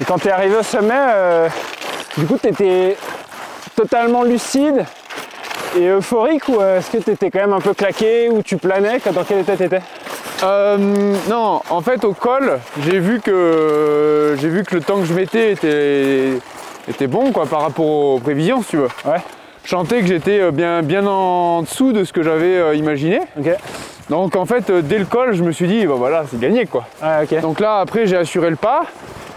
Et 0.00 0.04
quand 0.04 0.18
t'es 0.18 0.30
arrivé 0.30 0.56
au 0.56 0.62
sommet, 0.62 0.94
euh, 0.96 1.48
du 2.16 2.24
coup, 2.26 2.38
t'étais 2.38 2.96
totalement 3.74 4.22
lucide 4.22 4.84
et 5.76 5.88
euphorique 5.88 6.48
ou 6.48 6.60
est-ce 6.62 6.90
que 6.90 6.98
t'étais 6.98 7.30
quand 7.30 7.40
même 7.40 7.52
un 7.52 7.60
peu 7.60 7.74
claqué 7.74 8.30
ou 8.30 8.42
tu 8.42 8.56
planais? 8.56 9.00
Dans 9.12 9.24
quel 9.24 9.40
état 9.40 9.56
t'étais? 9.56 9.82
Euh, 10.42 10.76
non, 11.28 11.60
en 11.70 11.80
fait 11.80 12.04
au 12.04 12.12
col, 12.12 12.58
j'ai 12.86 12.98
vu 13.00 13.20
que 13.20 14.34
j'ai 14.38 14.48
vu 14.48 14.64
que 14.64 14.74
le 14.74 14.80
temps 14.82 14.98
que 14.98 15.04
je 15.04 15.14
mettais 15.14 15.52
était, 15.52 16.38
était 16.88 17.06
bon 17.06 17.32
quoi 17.32 17.46
par 17.46 17.62
rapport 17.62 17.86
aux 17.86 18.18
prévisions 18.18 18.62
si 18.62 18.70
tu 18.70 18.76
veux. 18.78 18.88
Ouais. 19.04 19.20
Je 19.64 19.70
sentais 19.70 20.00
que 20.00 20.06
j'étais 20.06 20.40
euh, 20.40 20.50
bien, 20.52 20.82
bien 20.82 21.06
en 21.06 21.62
dessous 21.62 21.92
de 21.92 22.04
ce 22.04 22.12
que 22.12 22.22
j'avais 22.22 22.56
euh, 22.56 22.74
imaginé. 22.74 23.20
Donc 24.08 24.36
en 24.36 24.46
fait 24.46 24.70
euh, 24.70 24.82
dès 24.82 24.98
le 24.98 25.04
col 25.04 25.34
je 25.34 25.42
me 25.42 25.50
suis 25.50 25.66
dit 25.66 25.86
bah 25.86 25.94
voilà 25.96 26.24
c'est 26.30 26.38
gagné 26.38 26.66
quoi. 26.66 26.86
Ouais. 27.02 27.40
Donc 27.40 27.58
là 27.58 27.78
après 27.80 28.06
j'ai 28.06 28.16
assuré 28.16 28.50
le 28.50 28.56
pas 28.56 28.82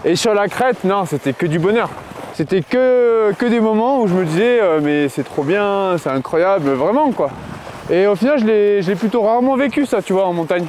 et 0.04 0.14
sur 0.14 0.32
la 0.32 0.46
crête 0.48 0.84
non 0.84 1.04
c'était 1.06 1.32
que 1.32 1.46
du 1.46 1.58
bonheur. 1.58 1.88
C'était 2.34 2.62
que, 2.62 3.32
que 3.36 3.44
des 3.44 3.60
moments 3.60 4.00
où 4.00 4.06
je 4.06 4.14
me 4.14 4.24
disais 4.24 4.60
euh, 4.62 4.80
mais 4.80 5.08
c'est 5.08 5.24
trop 5.24 5.42
bien, 5.42 5.96
c'est 5.98 6.08
incroyable, 6.08 6.70
vraiment 6.70 7.10
quoi. 7.10 7.30
Et 7.90 8.06
au 8.06 8.14
final 8.14 8.38
je 8.38 8.46
l'ai 8.86 8.94
plutôt 8.94 9.22
rarement 9.22 9.56
vécu 9.56 9.84
ça 9.84 10.00
tu 10.00 10.12
vois 10.12 10.26
en 10.26 10.32
montagne. 10.32 10.66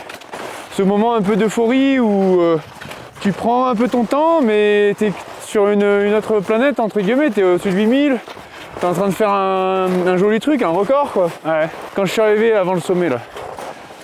Ce 0.71 0.81
moment 0.81 1.13
un 1.13 1.21
peu 1.21 1.35
d'euphorie 1.35 1.99
où 1.99 2.41
euh, 2.41 2.57
tu 3.19 3.31
prends 3.31 3.67
un 3.67 3.75
peu 3.75 3.87
ton 3.87 4.03
temps 4.05 4.41
mais 4.41 4.95
tu 4.97 5.05
es 5.05 5.13
sur 5.51 5.67
une, 5.67 5.81
une 5.83 6.13
autre 6.13 6.39
planète 6.39 6.79
entre 6.79 7.01
guillemets, 7.01 7.29
tu 7.29 7.41
es 7.41 7.43
au-dessus 7.43 7.71
de 7.71 7.75
8000, 7.75 8.17
tu 8.79 8.85
es 8.85 8.87
en 8.89 8.93
train 8.93 9.07
de 9.09 9.13
faire 9.13 9.29
un, 9.29 9.87
un 10.07 10.15
joli 10.15 10.39
truc, 10.39 10.61
un 10.61 10.69
record 10.69 11.11
quoi. 11.11 11.29
Ouais. 11.45 11.67
Quand 11.93 12.05
je 12.05 12.11
suis 12.13 12.21
arrivé 12.21 12.53
avant 12.53 12.73
le 12.73 12.79
sommet 12.79 13.09
là, 13.09 13.19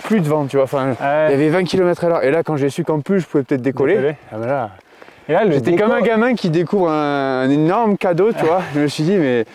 plus 0.03 0.19
de 0.19 0.27
vent 0.27 0.45
tu 0.45 0.57
vois, 0.57 0.65
enfin 0.65 0.93
il 0.99 1.31
y 1.31 1.33
avait 1.33 1.47
20 1.49 1.63
km 1.63 2.03
à 2.03 2.09
l'heure. 2.09 2.23
Et 2.25 2.31
là, 2.31 2.43
quand 2.43 2.57
j'ai 2.57 2.69
su 2.69 2.83
qu'en 2.83 2.99
plus, 2.99 3.21
je 3.21 3.25
pouvais 3.27 3.43
peut-être 3.43 3.61
décoller, 3.61 3.93
Décoller. 3.95 4.15
ah 4.33 4.35
ben 4.37 4.47
là, 4.47 4.69
Et 5.29 5.33
là, 5.33 5.41
j'étais 5.49 5.71
déco- 5.71 5.83
comme 5.83 5.91
un 5.93 6.01
gamin 6.01 6.33
qui 6.35 6.49
découvre 6.49 6.89
un, 6.89 7.41
un 7.43 7.49
énorme 7.49 7.97
cadeau, 7.97 8.33
tu 8.33 8.43
vois. 8.45 8.61
Je 8.75 8.81
me 8.81 8.87
suis 8.87 9.03
dit, 9.03 9.15
mais 9.15 9.45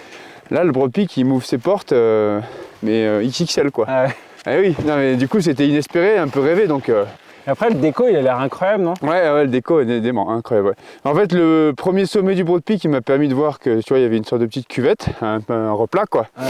là, 0.51 0.65
le 0.65 0.73
Peak, 0.89 1.15
il 1.19 1.27
m'ouvre 1.27 1.45
ses 1.45 1.59
portes, 1.59 1.93
euh, 1.93 2.41
mais 2.83 3.07
euh, 3.07 3.23
XXL, 3.23 3.71
quoi. 3.71 3.87
Ouais. 3.87 4.09
Ah 4.47 4.51
oui, 4.59 4.75
non, 4.87 4.97
mais 4.97 5.17
du 5.17 5.29
coup, 5.29 5.41
c'était 5.43 5.67
inespéré, 5.67 6.17
un 6.19 6.29
peu 6.29 6.41
rêvé, 6.41 6.67
donc... 6.67 6.89
euh, 6.89 7.05
Et 7.47 7.51
après, 7.51 7.71
le 7.71 7.77
déco, 7.77 8.07
il 8.09 8.17
a 8.17 8.23
l'air 8.23 8.39
incroyable, 8.39 8.85
non? 8.85 8.95
Ouais, 9.03 9.09
ouais, 9.33 9.43
le 9.45 9.49
déco 9.49 9.81
est 9.81 10.01
dément, 10.01 10.31
incroyable. 10.31 10.69
ouais. 10.69 10.75
En 11.05 11.15
fait, 11.15 11.33
le 11.33 11.73
premier 11.77 12.07
sommet 12.07 12.35
du 12.35 12.45
Broad 12.45 12.63
Peak, 12.63 12.85
il 12.85 12.91
m'a 12.91 13.01
permis 13.01 13.29
de 13.29 13.35
voir 13.35 13.59
que, 13.59 13.81
tu 13.81 13.89
vois, 13.89 13.99
il 13.99 14.03
y 14.03 14.07
avait 14.07 14.17
une 14.17 14.25
sorte 14.25 14.41
de 14.43 14.47
petite 14.47 14.69
cuvette, 14.69 15.07
un, 15.23 15.41
un 15.49 15.73
replat, 15.73 16.07
quoi. 16.07 16.27
Ouais. 16.39 16.45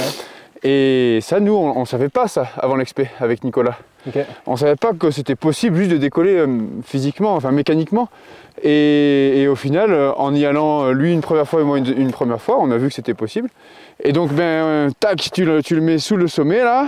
Et 0.64 1.18
ça, 1.22 1.40
nous, 1.40 1.54
on, 1.54 1.76
on 1.76 1.84
savait 1.84 2.08
pas 2.08 2.28
ça 2.28 2.46
avant 2.58 2.76
l'expé 2.76 3.08
avec 3.20 3.42
Nicolas. 3.42 3.76
Ok. 4.06 4.18
On 4.46 4.56
savait 4.56 4.76
pas 4.76 4.92
que 4.92 5.10
c'était 5.10 5.34
possible 5.34 5.76
juste 5.76 5.90
de 5.90 5.96
décoller 5.96 6.36
euh, 6.36 6.46
physiquement, 6.84 7.34
enfin 7.34 7.50
mécaniquement. 7.50 8.08
Et, 8.62 9.40
et 9.42 9.48
au 9.48 9.56
final, 9.56 9.92
euh, 9.92 10.12
en 10.12 10.34
y 10.34 10.44
allant, 10.46 10.84
euh, 10.84 10.92
lui 10.92 11.12
une 11.12 11.20
première 11.20 11.48
fois 11.48 11.62
et 11.62 11.64
moi 11.64 11.78
une, 11.78 11.86
une 11.98 12.12
première 12.12 12.40
fois, 12.40 12.58
on 12.60 12.70
a 12.70 12.76
vu 12.76 12.88
que 12.88 12.94
c'était 12.94 13.14
possible. 13.14 13.48
Et 14.04 14.12
donc, 14.12 14.32
ben, 14.32 14.42
euh, 14.42 14.90
tac, 15.00 15.30
tu 15.32 15.44
le, 15.44 15.62
tu 15.64 15.74
le 15.74 15.80
mets 15.80 15.98
sous 15.98 16.16
le 16.16 16.28
sommet 16.28 16.62
là. 16.62 16.86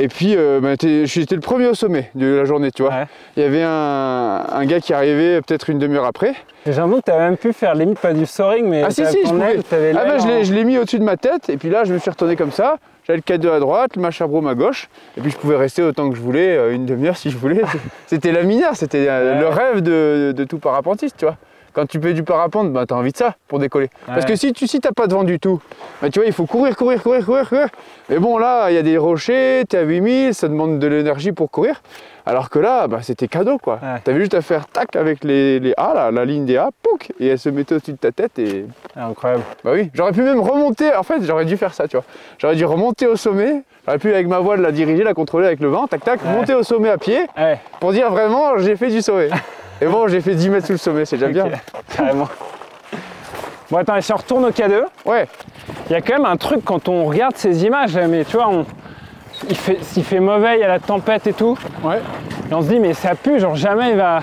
Et 0.00 0.06
puis, 0.08 0.34
euh, 0.36 0.76
t'es- 0.76 1.06
j'étais 1.06 1.34
le 1.34 1.40
premier 1.40 1.66
au 1.66 1.74
sommet 1.74 2.10
de 2.14 2.26
la 2.36 2.44
journée, 2.44 2.70
tu 2.70 2.82
vois. 2.82 2.92
Ouais. 2.92 3.06
Il 3.36 3.42
y 3.42 3.46
avait 3.46 3.64
un, 3.64 4.44
un 4.48 4.64
gars 4.64 4.78
qui 4.80 4.92
arrivait 4.94 5.40
peut-être 5.42 5.70
une 5.70 5.78
demi-heure 5.80 6.04
après. 6.04 6.34
J'ai 6.66 6.72
l'impression 6.72 6.98
que 7.00 7.04
t'as 7.04 7.18
même 7.18 7.36
pu 7.36 7.52
faire 7.52 7.74
limite 7.74 7.98
pas 7.98 8.12
du 8.12 8.24
soaring, 8.24 8.66
mais 8.68 8.84
Ah 8.84 8.90
si, 8.90 9.04
si, 9.06 9.18
je 9.24 9.28
pouvais. 9.30 9.56
Ah 9.96 10.04
ben, 10.04 10.18
je 10.20 10.26
l'ai- 10.28 10.40
en- 10.40 10.44
je 10.44 10.54
l'ai 10.54 10.64
mis 10.64 10.78
au-dessus 10.78 11.00
de 11.00 11.04
ma 11.04 11.16
tête. 11.16 11.48
Et 11.50 11.56
puis 11.56 11.68
là, 11.68 11.82
je 11.84 11.92
me 11.92 11.98
suis 11.98 12.10
retourné 12.10 12.36
comme 12.36 12.52
ça. 12.52 12.76
J'avais 13.06 13.16
le 13.16 13.22
cadeau 13.22 13.50
à 13.50 13.58
droite, 13.58 13.96
le 13.96 14.02
machabrome 14.02 14.46
à 14.46 14.54
gauche. 14.54 14.88
Et 15.16 15.20
puis, 15.20 15.30
je 15.32 15.36
pouvais 15.36 15.56
rester 15.56 15.82
autant 15.82 16.08
que 16.10 16.14
je 16.16 16.20
voulais, 16.20 16.56
euh, 16.56 16.72
une 16.74 16.86
demi-heure 16.86 17.16
si 17.16 17.30
je 17.30 17.38
voulais. 17.38 17.62
C'était 18.06 18.30
la 18.32 18.42
minière, 18.44 18.76
c'était 18.76 19.06
euh, 19.08 19.34
Ouais. 19.34 19.40
le 19.40 19.48
rêve 19.48 19.80
de, 19.80 20.32
de 20.36 20.44
tout 20.44 20.58
parapentiste, 20.58 21.16
tu 21.18 21.24
vois. 21.24 21.36
Quand 21.78 21.86
tu 21.86 22.00
fais 22.00 22.12
du 22.12 22.24
parapente, 22.24 22.72
bah, 22.72 22.86
tu 22.86 22.92
as 22.92 22.96
envie 22.96 23.12
de 23.12 23.16
ça 23.16 23.36
pour 23.46 23.60
décoller. 23.60 23.88
Parce 24.04 24.24
que 24.24 24.34
si 24.34 24.52
tu 24.52 24.66
si 24.66 24.80
t'as 24.80 24.90
pas 24.90 25.06
de 25.06 25.14
vent 25.14 25.22
du 25.22 25.38
tout, 25.38 25.60
bah, 26.02 26.10
tu 26.10 26.18
vois, 26.18 26.26
il 26.26 26.32
faut 26.32 26.44
courir, 26.44 26.74
courir, 26.76 27.00
courir, 27.00 27.24
courir, 27.24 27.48
courir. 27.48 27.68
Mais 28.08 28.18
bon, 28.18 28.36
là, 28.36 28.68
il 28.70 28.74
y 28.74 28.78
a 28.78 28.82
des 28.82 28.98
rochers, 28.98 29.62
tu 29.70 29.76
es 29.76 29.78
à 29.78 29.82
8000, 29.82 30.34
ça 30.34 30.48
demande 30.48 30.80
de 30.80 30.86
l'énergie 30.88 31.30
pour 31.30 31.52
courir. 31.52 31.80
Alors 32.26 32.50
que 32.50 32.58
là, 32.58 32.88
bah, 32.88 32.98
c'était 33.02 33.28
cadeau, 33.28 33.58
quoi. 33.58 33.74
Ouais. 33.80 34.00
Tu 34.04 34.10
avais 34.10 34.18
juste 34.18 34.34
à 34.34 34.42
faire 34.42 34.66
tac 34.66 34.96
avec 34.96 35.22
les, 35.22 35.60
les 35.60 35.72
A, 35.76 35.94
là, 35.94 36.10
la 36.10 36.24
ligne 36.24 36.44
des 36.46 36.56
A, 36.56 36.70
pouc, 36.82 37.12
et 37.20 37.28
elle 37.28 37.38
se 37.38 37.48
mettait 37.48 37.76
au-dessus 37.76 37.92
de 37.92 37.96
ta 37.96 38.10
tête 38.10 38.40
et 38.40 38.66
Ah, 38.96 39.06
incroyable. 39.06 39.44
bah 39.62 39.70
oui, 39.72 39.88
j'aurais 39.94 40.10
pu 40.12 40.22
même 40.22 40.40
remonter, 40.40 40.92
en 40.96 41.04
fait 41.04 41.22
j'aurais 41.22 41.44
dû 41.44 41.56
faire 41.56 41.72
ça, 41.74 41.86
tu 41.86 41.96
vois. 41.96 42.04
J'aurais 42.38 42.56
dû 42.56 42.64
remonter 42.64 43.06
au 43.06 43.14
sommet, 43.14 43.62
j'aurais 43.86 43.98
pu 43.98 44.12
avec 44.12 44.26
ma 44.26 44.40
voile 44.40 44.60
la 44.62 44.72
diriger, 44.72 45.04
la 45.04 45.14
contrôler 45.14 45.46
avec 45.46 45.60
le 45.60 45.68
vent, 45.68 45.86
tac 45.86 46.02
tac, 46.04 46.20
Ouais. 46.24 46.32
monter 46.32 46.54
au 46.54 46.64
sommet 46.64 46.90
à 46.90 46.98
pied 46.98 47.20
pour 47.80 47.92
dire 47.92 48.10
vraiment 48.10 48.58
j'ai 48.58 48.74
fait 48.74 48.88
du 48.88 49.00
sommet. 49.00 49.28
Et 49.80 49.86
bon, 49.86 50.08
j'ai 50.08 50.20
fait 50.20 50.34
10 50.34 50.48
mètres 50.50 50.66
sous 50.66 50.72
le 50.72 50.78
sommet, 50.78 51.04
c'est 51.04 51.16
déjà 51.16 51.28
bien. 51.48 51.58
carrément. 51.94 52.28
Bon, 53.70 53.76
attends, 53.78 53.96
et 53.96 54.02
si 54.02 54.12
on 54.12 54.16
retourne 54.16 54.44
au 54.46 54.50
K2, 54.50 54.82
Ouais, 55.04 55.28
il 55.88 55.92
y 55.92 55.94
a 55.96 56.00
quand 56.00 56.14
même 56.14 56.24
un 56.24 56.36
truc 56.36 56.64
quand 56.64 56.88
on 56.88 57.04
regarde 57.04 57.36
ces 57.36 57.64
images, 57.64 57.96
mais 58.08 58.24
tu 58.24 58.36
vois, 58.36 58.48
on- 58.48 58.66
il, 59.48 59.56
fait, 59.56 59.78
il 59.96 60.02
fait 60.04 60.20
mauvais, 60.20 60.56
il 60.56 60.60
y 60.60 60.64
a 60.64 60.68
la 60.68 60.80
tempête 60.80 61.26
et 61.26 61.32
tout, 61.32 61.56
ouais. 61.84 62.00
et 62.50 62.54
on 62.54 62.62
se 62.62 62.68
dit, 62.68 62.80
mais 62.80 62.94
ça 62.94 63.14
pue, 63.14 63.38
genre 63.38 63.54
jamais 63.54 63.90
il 63.90 63.96
va. 63.96 64.20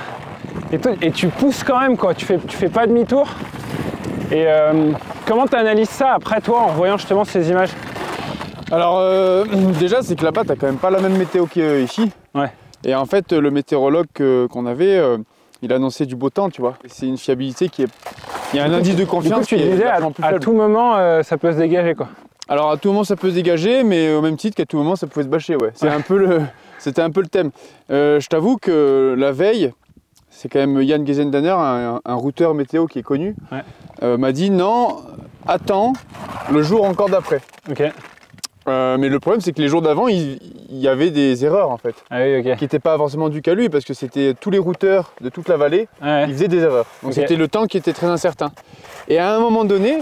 Et, 1.01 1.11
tu 1.11 1.27
pousses 1.27 1.63
quand 1.63 1.79
même, 1.79 1.95
quoi, 1.95 2.13
tu 2.15 2.25
fais, 2.25 2.37
tu 2.39 2.57
fais 2.57 2.69
pas 2.69 2.85
demi-tour. 2.87 3.27
Et 4.31 4.45
euh, 4.47 4.91
comment 5.27 5.45
tu 5.45 5.55
analyses 5.55 5.89
ça 5.89 6.13
après, 6.15 6.41
toi, 6.41 6.61
en 6.61 6.67
voyant 6.69 6.97
justement 6.97 7.23
ces 7.23 7.49
images? 7.49 7.69
Alors 8.71 8.97
euh, 8.99 9.45
déjà 9.79 10.01
c'est 10.01 10.15
que 10.19 10.25
là-bas 10.25 10.41
t'as 10.45 10.55
quand 10.55 10.65
même 10.65 10.77
pas 10.79 10.89
la 10.89 10.99
même 10.99 11.15
météo 11.15 11.45
qu'ici. 11.45 12.11
Ouais. 12.33 12.51
Et 12.83 12.95
en 12.95 13.05
fait 13.05 13.31
le 13.31 13.51
météorologue 13.51 14.07
que- 14.11 14.47
qu'on 14.47 14.65
avait, 14.65 14.97
euh, 14.97 15.17
il 15.61 15.71
annonçait 15.73 16.05
du 16.05 16.15
beau 16.15 16.29
temps, 16.29 16.49
tu 16.49 16.61
vois. 16.61 16.75
C'est 16.87 17.07
une 17.07 17.17
fiabilité 17.17 17.69
qui 17.69 17.83
est... 17.83 17.87
Il 18.53 18.57
y 18.57 18.59
a 18.59 18.65
un 18.65 18.73
indice 18.73 18.95
de 18.95 19.03
coup, 19.05 19.11
confiance 19.17 19.47
tu 19.47 19.57
disais, 19.57 19.85
à, 19.85 19.99
plus 19.99 20.39
tout 20.39 20.53
moment, 20.53 20.95
euh, 20.97 21.23
ça 21.23 21.37
peut 21.37 21.51
se 21.51 21.57
dégager, 21.57 21.95
quoi. 21.95 22.09
Alors 22.47 22.69
à 22.71 22.77
tout 22.77 22.89
moment 22.89 23.03
ça 23.03 23.15
peut 23.15 23.29
se 23.31 23.35
dégager, 23.35 23.83
mais 23.83 24.13
au 24.13 24.21
même 24.21 24.37
titre 24.37 24.55
qu'à 24.55 24.65
tout 24.67 24.77
moment 24.77 24.95
ça 24.95 25.07
pouvait 25.07 25.23
se 25.23 25.29
bâcher, 25.29 25.55
ouais. 25.55 25.71
C'est 25.73 25.89
un 25.89 26.01
peu 26.01 26.17
le, 26.17 26.41
c'était 26.77 27.01
un 27.01 27.09
peu 27.09 27.21
le 27.21 27.27
thème. 27.27 27.49
Euh, 27.89 28.19
je 28.19 28.27
t'avoue 28.27 28.57
que 28.57 29.15
la 29.17 29.31
veille, 29.31 29.73
c'est 30.29 30.47
quand 30.47 30.59
même 30.59 30.79
Yann 30.83 31.05
Gezendaner, 31.07 31.49
un, 31.57 32.01
un 32.05 32.13
routeur 32.13 32.53
météo 32.53 32.85
qui 32.85 32.99
est 32.99 33.03
connu, 33.03 33.35
Ouais. 33.51 33.63
euh, 34.03 34.17
m'a 34.17 34.31
dit 34.31 34.51
non, 34.51 34.97
attends 35.47 35.93
le 36.51 36.61
jour 36.61 36.85
encore 36.85 37.09
d'après. 37.09 37.41
Ok. 37.69 37.81
Euh, 38.67 38.97
mais 38.97 39.09
le 39.09 39.19
problème 39.19 39.41
c'est 39.41 39.51
que 39.53 39.61
les 39.61 39.67
jours 39.67 39.81
d'avant, 39.81 40.07
il, 40.07 40.39
il 40.69 40.77
y 40.79 40.87
avait 40.87 41.11
des 41.11 41.45
erreurs 41.45 41.69
en 41.69 41.77
fait, 41.77 41.95
Ah 42.09 42.19
oui, 42.21 42.39
ok. 42.39 42.57
qui 42.57 42.63
n'étaient 42.63 42.79
pas 42.79 42.97
forcément 42.97 43.29
dues 43.29 43.41
qu'à 43.41 43.53
lui, 43.53 43.69
parce 43.69 43.85
que 43.85 43.93
c'était 43.93 44.33
tous 44.33 44.49
les 44.49 44.57
routeurs 44.59 45.13
de 45.21 45.29
toute 45.29 45.47
la 45.49 45.57
vallée, 45.57 45.87
Ouais. 46.01 46.25
ils 46.27 46.33
faisaient 46.33 46.47
des 46.47 46.61
erreurs. 46.61 46.85
Donc 47.03 47.13
c'était 47.13 47.35
le 47.35 47.47
temps 47.47 47.65
qui 47.67 47.77
était 47.77 47.93
très 47.93 48.07
incertain. 48.07 48.51
Et 49.07 49.19
à 49.19 49.35
un 49.35 49.39
moment 49.39 49.65
donné, 49.65 49.99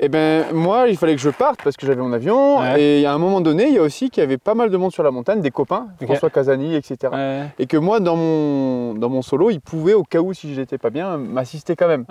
eh 0.00 0.08
ben, 0.08 0.44
moi, 0.52 0.88
il 0.88 0.96
fallait 0.96 1.14
que 1.14 1.20
je 1.20 1.30
parte 1.30 1.60
parce 1.62 1.76
que 1.76 1.86
j'avais 1.86 2.00
mon 2.02 2.12
avion. 2.12 2.58
Ouais. 2.60 2.82
Et 2.82 3.06
à 3.06 3.12
un 3.12 3.18
moment 3.18 3.40
donné, 3.40 3.68
il 3.68 3.74
y 3.74 3.78
a 3.78 3.82
aussi 3.82 4.10
qu'il 4.10 4.20
y 4.22 4.24
avait 4.24 4.36
pas 4.38 4.54
mal 4.54 4.68
de 4.70 4.76
monde 4.76 4.90
sur 4.92 5.02
la 5.04 5.10
montagne, 5.12 5.40
des 5.40 5.50
copains. 5.52 5.86
François 6.02 6.28
Casani, 6.28 6.74
etc. 6.74 6.96
Ouais. 7.12 7.42
Et 7.60 7.66
que 7.66 7.76
moi, 7.76 8.00
dans 8.00 8.16
mon, 8.16 8.94
dans 8.94 9.08
mon 9.08 9.22
solo, 9.22 9.50
ils 9.50 9.60
pouvaient, 9.60 9.94
au 9.94 10.02
cas 10.02 10.18
où 10.20 10.32
si 10.32 10.54
j'étais 10.54 10.76
pas 10.78 10.90
bien, 10.90 11.16
m'assister 11.18 11.76
quand 11.76 11.88
même. 11.88 12.04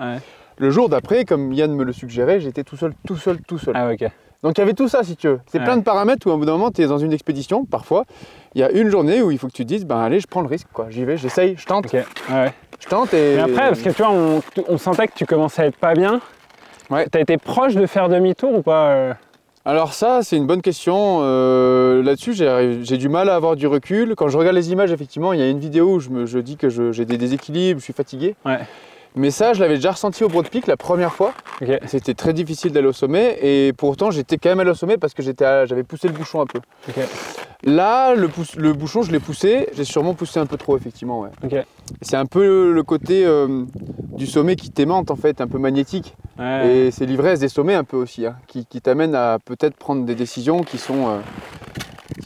Le 0.56 0.70
jour 0.70 0.88
d'après, 0.88 1.24
comme 1.24 1.52
Yann 1.52 1.72
me 1.74 1.84
le 1.84 1.92
suggérait, 1.92 2.40
j'étais 2.40 2.64
tout 2.64 2.76
seul, 2.76 2.94
tout 3.06 3.16
seul, 3.16 3.40
tout 3.46 3.58
seul. 3.58 3.74
Ah. 3.76 3.88
Donc 4.42 4.58
il 4.58 4.60
y 4.60 4.62
avait 4.62 4.72
tout 4.74 4.88
ça, 4.88 5.02
si 5.04 5.14
tu 5.16 5.28
veux. 5.28 5.40
C'est 5.46 5.58
Ouais. 5.58 5.64
plein 5.64 5.76
de 5.76 5.82
paramètres 5.82 6.26
où, 6.26 6.30
au 6.30 6.36
bout 6.36 6.44
d'un 6.44 6.52
moment, 6.52 6.70
tu 6.70 6.82
es 6.82 6.86
dans 6.86 6.98
une 6.98 7.12
expédition, 7.12 7.64
parfois. 7.64 8.04
Il 8.54 8.60
y 8.60 8.64
a 8.64 8.70
une 8.70 8.88
journée 8.90 9.22
où 9.22 9.30
il 9.30 9.38
faut 9.38 9.46
que 9.46 9.52
tu 9.52 9.62
te 9.62 9.68
dises, 9.68 9.84
ben 9.86 9.98
allez, 10.00 10.18
je 10.20 10.26
prends 10.26 10.40
le 10.42 10.48
risque, 10.48 10.66
quoi. 10.72 10.86
J'y 10.90 11.04
vais, 11.04 11.16
j'essaye, 11.16 11.54
je 11.56 11.64
tente. 11.64 11.92
Ouais. 11.92 12.04
je 12.80 12.88
tente. 12.88 13.14
Et 13.14 13.36
Mais 13.36 13.40
après, 13.42 13.68
parce 13.68 13.80
que 13.82 13.90
tu 13.90 14.02
vois, 14.02 14.10
on, 14.10 14.42
on 14.68 14.78
sentait 14.78 15.06
que 15.08 15.14
tu 15.14 15.26
commençais 15.26 15.62
à 15.62 15.66
être 15.66 15.76
pas 15.76 15.94
bien. 15.94 16.20
Ouais. 16.90 17.06
T'as 17.08 17.20
été 17.20 17.36
proche 17.38 17.74
de 17.74 17.86
faire 17.86 18.08
demi-tour 18.08 18.52
ou 18.52 18.62
pas 18.62 18.88
euh? 18.90 19.14
Alors 19.64 19.94
ça, 19.94 20.22
c'est 20.22 20.36
une 20.36 20.48
bonne 20.48 20.60
question. 20.60 21.20
Euh, 21.22 22.02
Là-dessus, 22.02 22.34
j'ai 22.34 22.96
du 22.98 23.08
mal 23.08 23.28
à 23.28 23.36
avoir 23.36 23.54
du 23.54 23.68
recul. 23.68 24.16
Quand 24.16 24.26
je 24.26 24.36
regarde 24.36 24.56
les 24.56 24.72
images, 24.72 24.90
effectivement, 24.90 25.32
il 25.32 25.38
y 25.38 25.42
a 25.42 25.48
une 25.48 25.60
vidéo 25.60 25.94
où 25.94 26.00
je, 26.00 26.10
me, 26.10 26.26
je 26.26 26.40
dis 26.40 26.56
que 26.56 26.68
j'ai 26.68 27.04
des 27.04 27.16
déséquilibres, 27.16 27.78
je 27.78 27.84
suis 27.84 27.92
fatigué. 27.92 28.34
Ouais. 28.44 28.58
Mais 29.14 29.30
ça, 29.30 29.52
je 29.52 29.60
l'avais 29.60 29.74
déjà 29.74 29.92
ressenti 29.92 30.24
au 30.24 30.28
Broad 30.28 30.48
Peak 30.48 30.66
la 30.66 30.76
première 30.76 31.12
fois. 31.12 31.32
C'était 31.86 32.14
très 32.14 32.32
difficile 32.32 32.72
d'aller 32.72 32.88
au 32.88 32.92
sommet 32.92 33.38
et 33.42 33.72
pourtant 33.72 34.10
j'étais 34.10 34.38
quand 34.38 34.48
même 34.48 34.60
allé 34.60 34.70
au 34.70 34.74
sommet 34.74 34.96
parce 34.96 35.12
que 35.14 35.22
j'avais 35.22 35.82
poussé 35.82 36.08
le 36.08 36.14
bouchon 36.14 36.40
un 36.40 36.46
peu. 36.46 36.60
Là, 37.64 38.14
le, 38.16 38.26
pouce- 38.26 38.56
le 38.56 38.72
bouchon, 38.72 39.02
je 39.02 39.12
l'ai 39.12 39.20
poussé. 39.20 39.68
J'ai 39.76 39.84
sûrement 39.84 40.14
poussé 40.14 40.40
un 40.40 40.46
peu 40.46 40.56
trop, 40.56 40.76
effectivement. 40.76 41.20
Ouais. 41.20 41.64
C'est 42.00 42.16
un 42.16 42.26
peu 42.26 42.72
le 42.72 42.82
côté 42.82 43.24
euh, 43.24 43.64
du 44.16 44.26
sommet 44.26 44.56
qui 44.56 44.70
t'aimante 44.70 45.12
en 45.12 45.16
fait, 45.16 45.40
un 45.40 45.46
peu 45.46 45.58
magnétique. 45.58 46.16
Ouais. 46.40 46.74
Et 46.86 46.90
c'est 46.90 47.06
l'ivresse 47.06 47.38
des 47.38 47.48
sommets 47.48 47.74
un 47.74 47.84
peu 47.84 47.96
aussi, 47.96 48.26
hein, 48.26 48.34
qui, 48.48 48.66
qui 48.66 48.80
t'amène 48.80 49.14
à 49.14 49.38
peut-être 49.44 49.76
prendre 49.76 50.04
des 50.04 50.16
décisions 50.16 50.62
qui 50.64 50.78
sont 50.78 51.06
euh, 51.08 51.18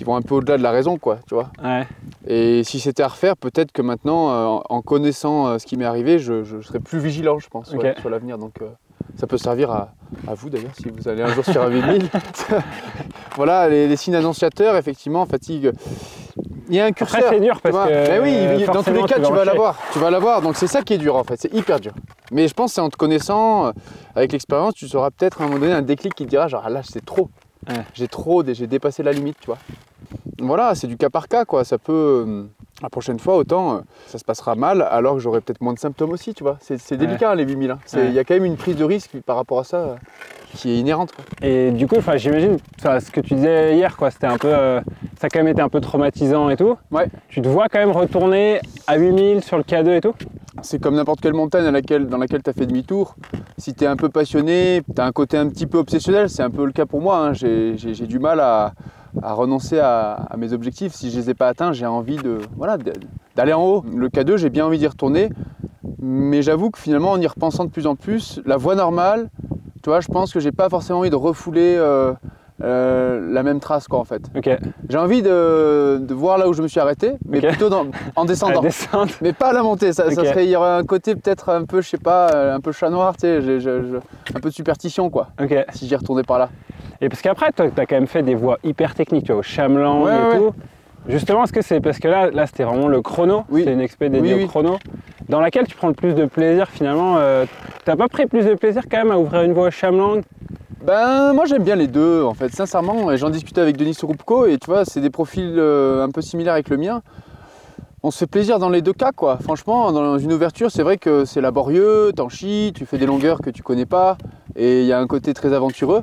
vont 0.07 0.17
un 0.17 0.23
peu 0.23 0.37
au-delà 0.37 0.57
de 0.57 0.63
la 0.63 0.71
raison, 0.71 0.97
quoi, 0.99 1.19
tu 1.29 1.35
vois. 1.35 1.51
Ouais. 1.63 1.87
Et 2.27 2.63
si 2.65 2.81
c'était 2.81 3.03
à 3.03 3.09
refaire, 3.09 3.37
peut-être 3.37 3.73
que 3.73 3.83
maintenant, 3.83 4.31
euh, 4.31 4.61
en- 4.69 4.81
connaissant 4.83 5.47
euh, 5.49 5.59
ce 5.59 5.67
qui 5.67 5.77
m'est 5.77 5.85
arrivé, 5.85 6.19
je, 6.19 6.45
je 6.45 6.61
serais 6.61 6.81
plus 6.81 6.99
vigilant, 7.01 7.39
je 7.39 7.49
pense, 7.49 7.73
ouais, 7.73 7.95
sur 8.01 8.09
l'avenir. 8.09 8.39
Donc 8.39 8.63
euh, 8.63 8.67
ça 9.19 9.27
peut 9.27 9.37
servir 9.39 9.71
à, 9.71 9.93
à 10.29 10.35
vous 10.35 10.49
d'ailleurs, 10.49 10.71
si 10.81 10.89
vous 10.91 11.09
allez 11.09 11.23
un 11.23 11.35
jour 11.35 11.45
sur 11.45 11.61
un 11.63 11.69
8000. 11.71 12.09
voilà, 13.37 13.69
les, 13.69 13.89
les 13.89 13.97
signes 13.97 14.15
annonciateurs, 14.15 14.77
effectivement, 14.77 15.27
fatigue. 15.27 15.73
Il 16.69 16.75
y 16.75 16.81
a 16.81 16.85
un 16.85 16.93
curseur. 16.93 17.23
C'est 17.31 17.41
dur 17.41 17.61
parce 17.61 17.75
vois. 17.75 17.87
que. 17.87 17.93
Mais 17.93 18.19
oui, 18.59 18.65
dans 18.67 18.83
tous 18.83 18.93
les 18.93 19.03
cas, 19.05 19.21
tu 19.21 19.33
vas 19.33 19.45
l'avoir. 19.45 19.79
Tu 19.93 19.99
vas 19.99 20.11
l'avoir. 20.11 20.43
Donc 20.43 20.57
c'est 20.57 20.67
ça 20.67 20.83
qui 20.83 20.95
est 20.95 20.99
dur 20.99 21.15
en 21.17 21.23
fait. 21.25 21.37
C'est 21.41 21.55
hyper 21.55 21.79
dur. 21.81 21.93
Mais 22.33 22.49
je 22.49 22.55
pense 22.55 22.71
que 22.73 22.75
c'est 22.77 22.81
en 22.81 22.89
te 22.91 22.97
connaissant, 22.97 23.73
avec 24.15 24.33
l'expérience, 24.33 24.75
tu 24.75 24.89
sauras 24.89 25.11
peut-être 25.11 25.41
à 25.41 25.45
un 25.45 25.49
moment 25.49 25.61
donné 25.61 25.73
un 25.73 25.83
déclic 25.83 26.15
qui 26.15 26.25
te 26.25 26.31
dira 26.31 26.49
genre 26.49 26.63
ah, 26.65 26.71
là 26.71 26.81
c'est 26.83 27.05
trop. 27.05 27.29
Ouais. 27.69 27.75
J'ai 27.95 28.09
trop, 28.09 28.45
j'ai 28.45 28.67
dépassé 28.67 29.03
la 29.03 29.13
limite, 29.13 29.37
tu 29.41 29.47
vois. 29.47 29.59
Voilà, 30.40 30.75
c'est 30.75 30.87
du 30.87 30.97
cas 30.97 31.11
par 31.11 31.28
cas 31.28 31.45
quoi. 31.45 31.64
Ça 31.64 31.78
peut. 31.78 32.25
euh, 32.26 32.45
la 32.83 32.90
prochaine 32.90 33.19
fois, 33.19 33.37
autant 33.37 33.76
euh, 33.76 33.81
ça 34.07 34.19
se 34.19 34.25
passera 34.25 34.55
mal 34.55 34.83
alors 34.83 35.14
que 35.14 35.21
j'aurai 35.21 35.40
peut-être 35.40 35.62
moins 35.62 35.73
de 35.73 35.78
symptômes 35.78 36.11
aussi, 36.11 36.35
tu 36.35 36.43
vois. 36.45 36.59
C'est 36.61 36.78
c'est 36.78 36.97
Ouais. 37.00 37.07
délicat 37.07 37.35
les 37.35 37.45
8000. 37.45 37.71
hein. 37.71 37.78
Il 37.95 37.99
Ouais. 37.99 38.12
y 38.12 38.19
a 38.19 38.25
quand 38.25 38.35
même 38.35 38.45
une 38.45 38.57
prise 38.57 38.76
de 38.76 38.85
risque 38.85 39.12
par 39.25 39.37
rapport 39.37 39.61
à 39.61 39.64
ça 39.64 39.76
euh, 39.78 39.95
qui 40.55 40.71
est 40.73 40.78
inhérente. 40.78 41.12
quoi. 41.12 41.25
Et 41.40 41.71
du 41.71 41.87
coup, 41.87 41.97
j'imagine, 42.16 42.59
ce 42.83 43.11
que 43.11 43.21
tu 43.21 43.35
disais 43.35 43.76
hier, 43.76 43.97
quoi, 43.97 44.11
c'était 44.11 44.26
un 44.26 44.37
peu. 44.37 44.49
euh, 44.52 44.81
ça 45.19 45.26
a 45.26 45.31
quand 45.31 45.38
même 45.38 45.49
été 45.49 45.62
un 45.62 45.71
peu 45.71 45.81
traumatisant 45.81 46.50
et 46.50 46.57
tout. 46.59 46.76
Ouais. 46.90 47.09
Tu 47.31 47.40
te 47.40 47.49
vois 47.49 47.69
quand 47.71 47.78
même 47.78 47.93
retourner 47.93 48.61
à 48.87 48.97
8000 48.99 49.43
sur 49.43 49.57
le 49.57 49.62
K2 49.62 49.95
et 49.97 50.00
tout? 50.02 50.12
C'est 50.62 50.78
comme 50.81 50.97
n'importe 50.97 51.21
quelle 51.23 51.35
montagne 51.35 51.64
à 51.66 51.71
laquelle, 51.71 52.07
dans 52.09 52.19
laquelle 52.19 52.43
tu 52.43 52.50
as 52.50 52.52
fait 52.52 52.66
demi-tour. 52.66 53.14
Si 53.57 53.73
tu 53.75 53.85
es 53.85 53.87
un 53.87 53.97
peu 53.97 54.11
passionné, 54.11 54.83
tu 54.95 55.00
as 55.00 55.07
un 55.07 55.12
côté 55.12 55.38
un 55.38 55.49
petit 55.49 55.66
peu 55.66 55.78
obsessionnel, 55.78 56.28
c'est 56.28 56.43
un 56.43 56.50
peu 56.50 56.66
le 56.66 56.73
cas 56.73 56.85
pour 56.85 57.00
moi. 57.00 57.19
hein. 57.19 57.33
J'ai 57.33 57.78
j'ai- 57.78 57.95
j'ai 57.95 58.07
du 58.07 58.19
mal 58.19 58.40
à, 58.40 58.73
à 59.23 59.33
renoncer 59.33 59.79
à, 59.79 60.13
à 60.13 60.37
mes 60.37 60.53
objectifs. 60.53 60.93
Si 60.93 61.11
je 61.11 61.19
les 61.19 61.31
ai 61.31 61.35
pas 61.35 61.49
atteints, 61.49 61.73
j'ai 61.73 61.87
envie 61.87 62.17
de 62.17 62.39
voilà, 62.57 62.77
d'aller 63.37 63.53
en 63.53 63.63
haut. 63.65 63.85
Le 63.95 64.09
K2, 64.09 64.37
j'ai 64.37 64.51
bien 64.51 64.67
envie 64.67 64.79
d'y 64.79 64.87
retourner. 64.87 65.31
Mais 66.01 66.43
j'avoue 66.43 66.71
que 66.71 66.79
finalement, 66.79 67.13
en 67.13 67.21
y 67.21 67.27
repensant 67.27 67.65
de 67.65 67.71
plus 67.71 67.87
en 67.87 67.97
plus, 67.97 68.41
la 68.45 68.57
voie 68.57 68.75
normale, 68.75 69.29
tu 69.83 69.91
vois, 69.91 70.01
je 70.01 70.09
pense 70.09 70.33
que 70.33 70.41
j'ai 70.41 70.53
pas 70.53 70.69
forcément 70.69 70.99
envie 71.01 71.11
de 71.11 71.17
refouler 71.17 71.75
euh, 71.79 72.13
euh, 72.63 73.33
la 73.33 73.43
même 73.43 73.61
trace, 73.61 73.87
quoi, 73.89 73.99
en 73.99 74.05
fait. 74.05 74.23
Ok. 74.37 74.51
J'ai 74.89 74.99
envie 74.99 75.23
de, 75.23 75.99
de 76.01 76.15
voir 76.15 76.39
là 76.39 76.49
où 76.49 76.53
je 76.53 76.63
me 76.63 76.69
suis 76.69 76.81
arrêté, 76.81 77.13
mais 77.27 77.41
plutôt 77.51 77.69
dans- 77.69 77.87
en 78.17 78.25
descendant. 78.27 78.63
Mais 79.23 79.33
pas 79.33 79.49
à 79.49 79.53
la 79.53 79.63
montée, 79.63 79.93
ça, 79.93 80.11
ça 80.11 80.23
serait, 80.31 80.45
il 80.47 80.51
y 80.51 80.57
aurait 80.57 80.71
un 80.77 80.85
côté 80.85 81.15
peut-être 81.15 81.49
un 81.51 81.65
peu, 81.65 81.81
je 81.81 81.89
sais 81.89 81.99
pas, 81.99 82.31
euh, 82.35 82.55
un 82.57 82.61
peu 82.61 82.73
chat 82.73 82.91
noir, 82.91 83.15
tu 83.17 83.21
sais, 83.27 83.39
un 84.35 84.41
peu 84.41 84.49
de 84.49 84.55
superstition 84.55 85.09
quoi, 85.11 85.29
si 85.73 85.87
j'y 85.87 85.95
retournais 85.97 86.23
par 86.25 86.39
là. 86.39 86.49
Et 87.00 87.09
parce 87.09 87.23
qu'après, 87.23 87.53
toi, 87.53 87.67
tu 87.75 87.81
as 87.81 87.87
quand 87.87 87.97
même 87.97 88.07
fait 88.07 88.23
des 88.23 88.35
voies 88.35 88.59
hyper 88.65 88.95
techniques, 88.95 89.25
tu 89.26 89.33
vois, 89.33 89.41
au 89.41 89.43
Chamelan 89.43 90.03
Ouais, 90.03 90.12
et 90.15 90.29
ouais. 90.29 90.38
tout. 90.38 90.55
Justement, 91.09 91.45
est-ce 91.45 91.53
que 91.53 91.62
c'est 91.62 91.81
parce 91.81 91.99
que 92.00 92.09
là, 92.09 92.31
là 92.31 92.47
c'était 92.47 92.65
vraiment 92.65 92.88
le 92.88 93.00
chrono 93.00 93.45
Oui. 93.50 93.62
C'est 93.65 93.73
une 93.73 93.81
expé 93.81 94.09
dédiée 94.09 94.33
Oui, 94.35 94.38
oui. 94.41 94.45
au 94.45 94.49
chrono. 94.49 94.76
Dans 95.29 95.41
laquelle 95.41 95.67
tu 95.67 95.76
prends 95.76 95.87
le 95.88 95.95
plus 95.95 96.15
de 96.15 96.25
plaisir 96.25 96.69
finalement. 96.69 97.17
euh, 97.19 97.47
T'as 97.85 97.95
pas 97.97 98.09
pris 98.09 98.26
plus 98.26 98.45
de 98.45 98.55
plaisir 98.55 98.83
quand 98.91 98.99
même 98.99 99.12
à 99.12 99.19
ouvrir 99.19 99.43
une 99.43 99.53
voie 99.53 99.69
au 99.69 99.71
Chamelan 99.71 100.21
Ben 100.85 101.33
moi 101.33 101.45
j'aime 101.47 101.62
bien 101.62 101.76
les 101.76 101.87
deux 101.87 102.23
en 102.25 102.35
fait, 102.35 102.53
sincèrement, 102.53 103.12
et 103.12 103.17
j'en 103.19 103.31
discutais 103.31 103.61
avec 103.61 103.76
Denis 103.76 103.95
Sourupko 103.95 104.47
et 104.47 104.59
tu 104.59 104.67
vois, 104.67 104.85
c'est 104.85 105.00
des 105.00 105.11
profils 105.11 105.55
euh, 105.57 106.03
un 106.05 106.11
peu 106.11 106.23
similaires 106.23 106.55
avec 106.55 106.69
le 106.71 106.76
mien. 106.76 107.03
On 108.03 108.11
se 108.11 108.19
fait 108.19 108.26
plaisir 108.26 108.59
dans 108.59 108.69
les 108.69 108.83
deux 108.83 108.93
cas 108.93 109.12
quoi. 109.12 109.38
Franchement, 109.41 109.93
dans 109.93 110.19
une 110.19 110.33
ouverture, 110.33 110.71
c'est 110.73 110.83
vrai 110.83 110.97
que 110.97 111.25
c'est 111.25 111.41
laborieux, 111.41 112.12
t'en 112.17 112.29
chies, 112.29 112.73
tu 112.75 112.85
fais 112.85 112.99
des 112.99 113.07
longueurs 113.07 113.41
que 113.41 113.50
tu 113.50 113.62
connais 113.62 113.87
pas, 113.87 114.17
et 114.57 114.81
il 114.81 114.87
y 114.87 114.93
a 114.93 114.99
un 114.99 115.07
côté 115.07 115.35
très 115.35 115.53
aventureux. 115.53 116.03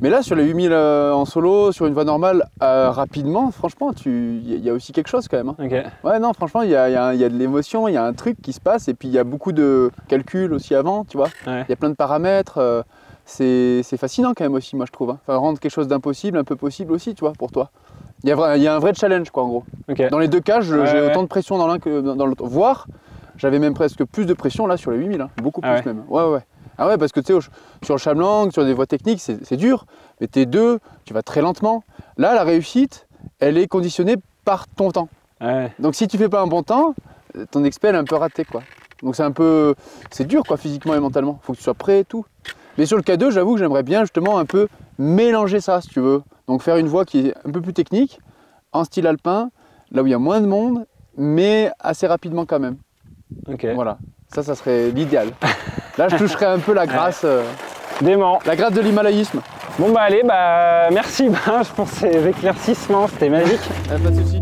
Mais 0.00 0.10
là, 0.10 0.22
sur 0.22 0.36
les 0.36 0.44
8000 0.44 0.72
euh, 0.72 1.12
en 1.12 1.24
solo, 1.24 1.72
sur 1.72 1.86
une 1.86 1.94
voie 1.94 2.04
normale, 2.04 2.44
euh, 2.62 2.90
rapidement, 2.90 3.50
franchement, 3.50 3.92
tu- 3.92 4.40
il 4.44 4.64
y, 4.64 4.68
a- 4.68 4.72
aussi 4.74 4.92
quelque 4.92 5.08
chose 5.08 5.28
quand 5.28 5.36
même. 5.36 5.48
hein. 5.50 5.56
Ouais, 6.02 6.18
non, 6.18 6.32
franchement, 6.32 6.62
il 6.62 6.70
y 6.70 6.76
a, 6.76 6.88
y 6.90 6.96
a- 6.96 7.14
il 7.14 7.20
y 7.20 7.24
a 7.24 7.28
de 7.28 7.36
l'émotion, 7.36 7.88
il 7.88 7.94
y 7.94 7.96
a 7.96 8.04
un 8.04 8.12
truc 8.12 8.36
qui 8.42 8.52
se 8.52 8.60
passe, 8.60 8.88
et 8.88 8.94
puis 8.94 9.08
il 9.08 9.14
y 9.14 9.18
a 9.18 9.24
beaucoup 9.24 9.52
de 9.52 9.90
calculs 10.08 10.52
aussi 10.52 10.74
avant, 10.74 11.04
tu 11.04 11.16
vois. 11.16 11.28
Ouais. 11.46 11.62
Il 11.68 11.70
y 11.70 11.72
a 11.72 11.76
plein 11.76 11.90
de 11.90 11.94
paramètres. 11.94 12.58
euh, 12.58 12.82
c'est 13.26 13.82
fascinant 13.96 14.32
quand 14.36 14.44
même 14.44 14.52
aussi, 14.54 14.76
moi 14.76 14.84
je 14.86 14.92
trouve. 14.92 15.10
hein. 15.10 15.18
Enfin, 15.26 15.38
rendre 15.38 15.58
quelque 15.58 15.72
chose 15.72 15.88
d'impossible 15.88 16.36
un 16.36 16.44
peu 16.44 16.56
possible 16.56 16.92
aussi, 16.92 17.14
tu 17.14 17.20
vois, 17.20 17.32
pour 17.32 17.50
toi. 17.50 17.70
Il 18.22 18.28
y, 18.28 18.32
a, 18.32 18.56
y 18.58 18.68
un 18.68 18.78
vrai 18.78 18.92
challenge, 18.94 19.30
quoi, 19.30 19.44
en 19.44 19.48
gros. 19.48 19.64
Dans 20.10 20.18
les 20.18 20.28
deux 20.28 20.40
cas, 20.40 20.60
j'ai 20.60 20.74
ouais. 20.74 21.10
autant 21.10 21.22
de 21.22 21.28
pression 21.28 21.56
dans 21.56 21.66
l'un 21.66 21.78
que 21.78 22.00
dans, 22.00 22.26
l'autre. 22.26 22.44
Voire, 22.46 22.86
J'avais 23.36 23.58
même 23.58 23.74
presque 23.74 24.04
plus 24.04 24.26
de 24.26 24.34
pression 24.34 24.66
là 24.66 24.76
sur 24.76 24.90
les 24.90 24.98
8000, 24.98 25.20
hein. 25.20 25.30
beaucoup 25.42 25.60
plus 25.60 25.70
Ah 25.70 25.74
ouais 25.76 25.82
même. 25.86 26.04
Ouais, 26.08 26.22
ouais. 26.24 26.40
Ah 26.78 26.88
ouais, 26.88 26.98
parce 26.98 27.12
que 27.12 27.20
tu 27.20 27.32
sais, 27.32 27.48
sur 27.82 27.94
le 27.94 27.98
Chamlang, 27.98 28.50
sur 28.50 28.64
des 28.64 28.74
voies 28.74 28.86
techniques, 28.86 29.20
c'est 29.20 29.56
dur, 29.56 29.86
mais 30.20 30.26
t'es 30.26 30.46
deux, 30.46 30.80
tu 31.04 31.14
vas 31.14 31.22
très 31.22 31.40
lentement. 31.40 31.84
Là, 32.16 32.34
la 32.34 32.44
réussite, 32.44 33.06
elle 33.40 33.58
est 33.58 33.66
conditionnée 33.66 34.16
par 34.44 34.66
ton 34.68 34.90
temps. 34.90 35.08
Ouais. 35.40 35.72
Donc 35.78 35.94
si 35.94 36.08
tu 36.08 36.18
fais 36.18 36.28
pas 36.28 36.40
un 36.42 36.46
bon 36.46 36.62
temps, 36.62 36.94
ton 37.50 37.64
expel 37.64 37.94
est 37.94 37.98
un 37.98 38.04
peu 38.04 38.16
raté 38.16 38.44
quoi. 38.44 38.62
Donc 39.02 39.16
c'est 39.16 39.22
un 39.22 39.32
peu, 39.32 39.74
c'est 40.10 40.26
dur 40.26 40.42
quoi 40.44 40.56
physiquement 40.56 40.94
et 40.94 41.00
mentalement. 41.00 41.38
Faut 41.42 41.52
que 41.52 41.58
tu 41.58 41.64
sois 41.64 41.74
prêt 41.74 42.00
et 42.00 42.04
tout. 42.04 42.24
Mais 42.78 42.86
sur 42.86 42.96
le 42.96 43.02
K2, 43.02 43.30
j'avoue 43.30 43.54
que 43.54 43.60
j'aimerais 43.60 43.82
bien 43.82 44.00
justement 44.00 44.38
un 44.38 44.44
peu 44.44 44.68
mélanger 44.98 45.60
ça 45.60 45.80
si 45.80 45.88
tu 45.88 46.00
veux. 46.00 46.22
Donc 46.48 46.62
faire 46.62 46.76
une 46.76 46.88
voie 46.88 47.04
qui 47.04 47.28
est 47.28 47.34
un 47.44 47.50
peu 47.50 47.60
plus 47.60 47.72
technique, 47.72 48.20
en 48.72 48.84
style 48.84 49.06
alpin, 49.06 49.50
là 49.90 50.02
où 50.02 50.06
il 50.06 50.10
y 50.10 50.14
a 50.14 50.18
moins 50.18 50.40
de 50.40 50.46
monde, 50.46 50.86
mais 51.16 51.70
assez 51.80 52.06
rapidement 52.06 52.46
quand 52.46 52.60
même. 52.60 52.76
Ok. 53.48 53.66
Voilà. 53.74 53.98
Ça, 54.34 54.42
ça 54.42 54.54
serait 54.54 54.90
l'idéal. 54.90 55.30
Là, 55.96 56.08
je 56.08 56.16
toucherais 56.16 56.46
un 56.46 56.58
peu 56.58 56.74
la 56.74 56.86
grâce, 56.86 57.22
euh, 57.24 57.44
Dément. 58.02 58.40
la 58.44 58.56
grâce 58.56 58.72
de 58.72 58.80
l'himalayisme. 58.80 59.40
Bon 59.78 59.92
bah 59.92 60.00
allez, 60.00 60.22
bah 60.24 60.88
merci 60.90 61.28
Benj 61.46 61.68
pour 61.76 61.88
ces 61.88 62.26
éclaircissements, 62.26 63.06
c'était 63.06 63.28
magique. 63.28 63.60
Ah, 63.88 63.98
pas 64.02 64.10
de 64.10 64.20
souci. 64.20 64.40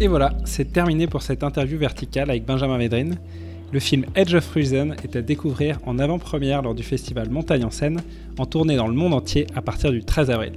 Et 0.00 0.08
voilà, 0.08 0.32
c'est 0.44 0.72
terminé 0.72 1.06
pour 1.06 1.22
cette 1.22 1.44
interview 1.44 1.78
verticale 1.78 2.30
avec 2.30 2.44
Benjamin 2.44 2.78
Védrine. 2.78 3.16
Le 3.72 3.78
film 3.78 4.06
Edge 4.16 4.34
of 4.34 4.50
Reason 4.52 4.90
est 5.04 5.14
à 5.14 5.22
découvrir 5.22 5.78
en 5.86 6.00
avant-première 6.00 6.62
lors 6.62 6.74
du 6.74 6.82
festival 6.82 7.30
Montagne 7.30 7.64
en 7.64 7.70
Seine, 7.70 8.02
en 8.38 8.44
tournée 8.44 8.74
dans 8.74 8.88
le 8.88 8.94
monde 8.94 9.14
entier 9.14 9.46
à 9.54 9.62
partir 9.62 9.92
du 9.92 10.04
13 10.04 10.30
avril. 10.30 10.54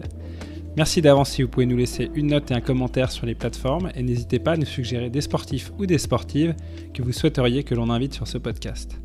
Merci 0.77 1.01
d'avance 1.01 1.29
si 1.29 1.41
vous 1.41 1.47
pouvez 1.47 1.65
nous 1.65 1.77
laisser 1.77 2.11
une 2.15 2.27
note 2.27 2.51
et 2.51 2.53
un 2.53 2.59
commentaire 2.59 3.09
sur 3.09 3.25
les 3.25 3.33
plateformes 3.33 3.91
et 3.95 4.03
n'hésitez 4.03 4.39
pas 4.39 4.53
à 4.53 4.57
nous 4.57 4.65
suggérer 4.65 5.09
des 5.09 5.21
sportifs 5.21 5.71
ou 5.79 5.85
des 5.85 5.97
sportives 5.97 6.53
que 6.93 7.01
vous 7.01 7.13
souhaiteriez 7.13 7.63
que 7.63 7.73
l'on 7.73 7.89
invite 7.89 8.13
sur 8.13 8.27
ce 8.27 8.37
podcast. 8.37 8.99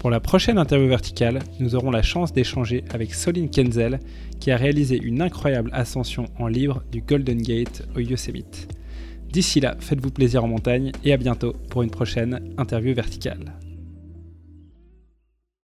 Pour 0.00 0.10
la 0.10 0.20
prochaine 0.20 0.58
interview 0.58 0.86
verticale, 0.86 1.38
nous 1.60 1.76
aurons 1.76 1.90
la 1.90 2.02
chance 2.02 2.34
d'échanger 2.34 2.84
avec 2.92 3.14
Soline 3.14 3.48
Kenzel 3.48 4.00
qui 4.38 4.50
a 4.50 4.58
réalisé 4.58 5.00
une 5.02 5.22
incroyable 5.22 5.70
ascension 5.72 6.26
en 6.38 6.46
libre 6.46 6.82
du 6.92 7.00
Golden 7.00 7.40
Gate 7.40 7.88
au 7.96 8.00
Yosemite. 8.00 8.68
D'ici 9.32 9.60
là, 9.60 9.76
faites-vous 9.80 10.10
plaisir 10.10 10.44
en 10.44 10.48
montagne 10.48 10.92
et 11.04 11.14
à 11.14 11.16
bientôt 11.16 11.54
pour 11.70 11.82
une 11.82 11.90
prochaine 11.90 12.52
interview 12.58 12.94
verticale. 12.94 13.54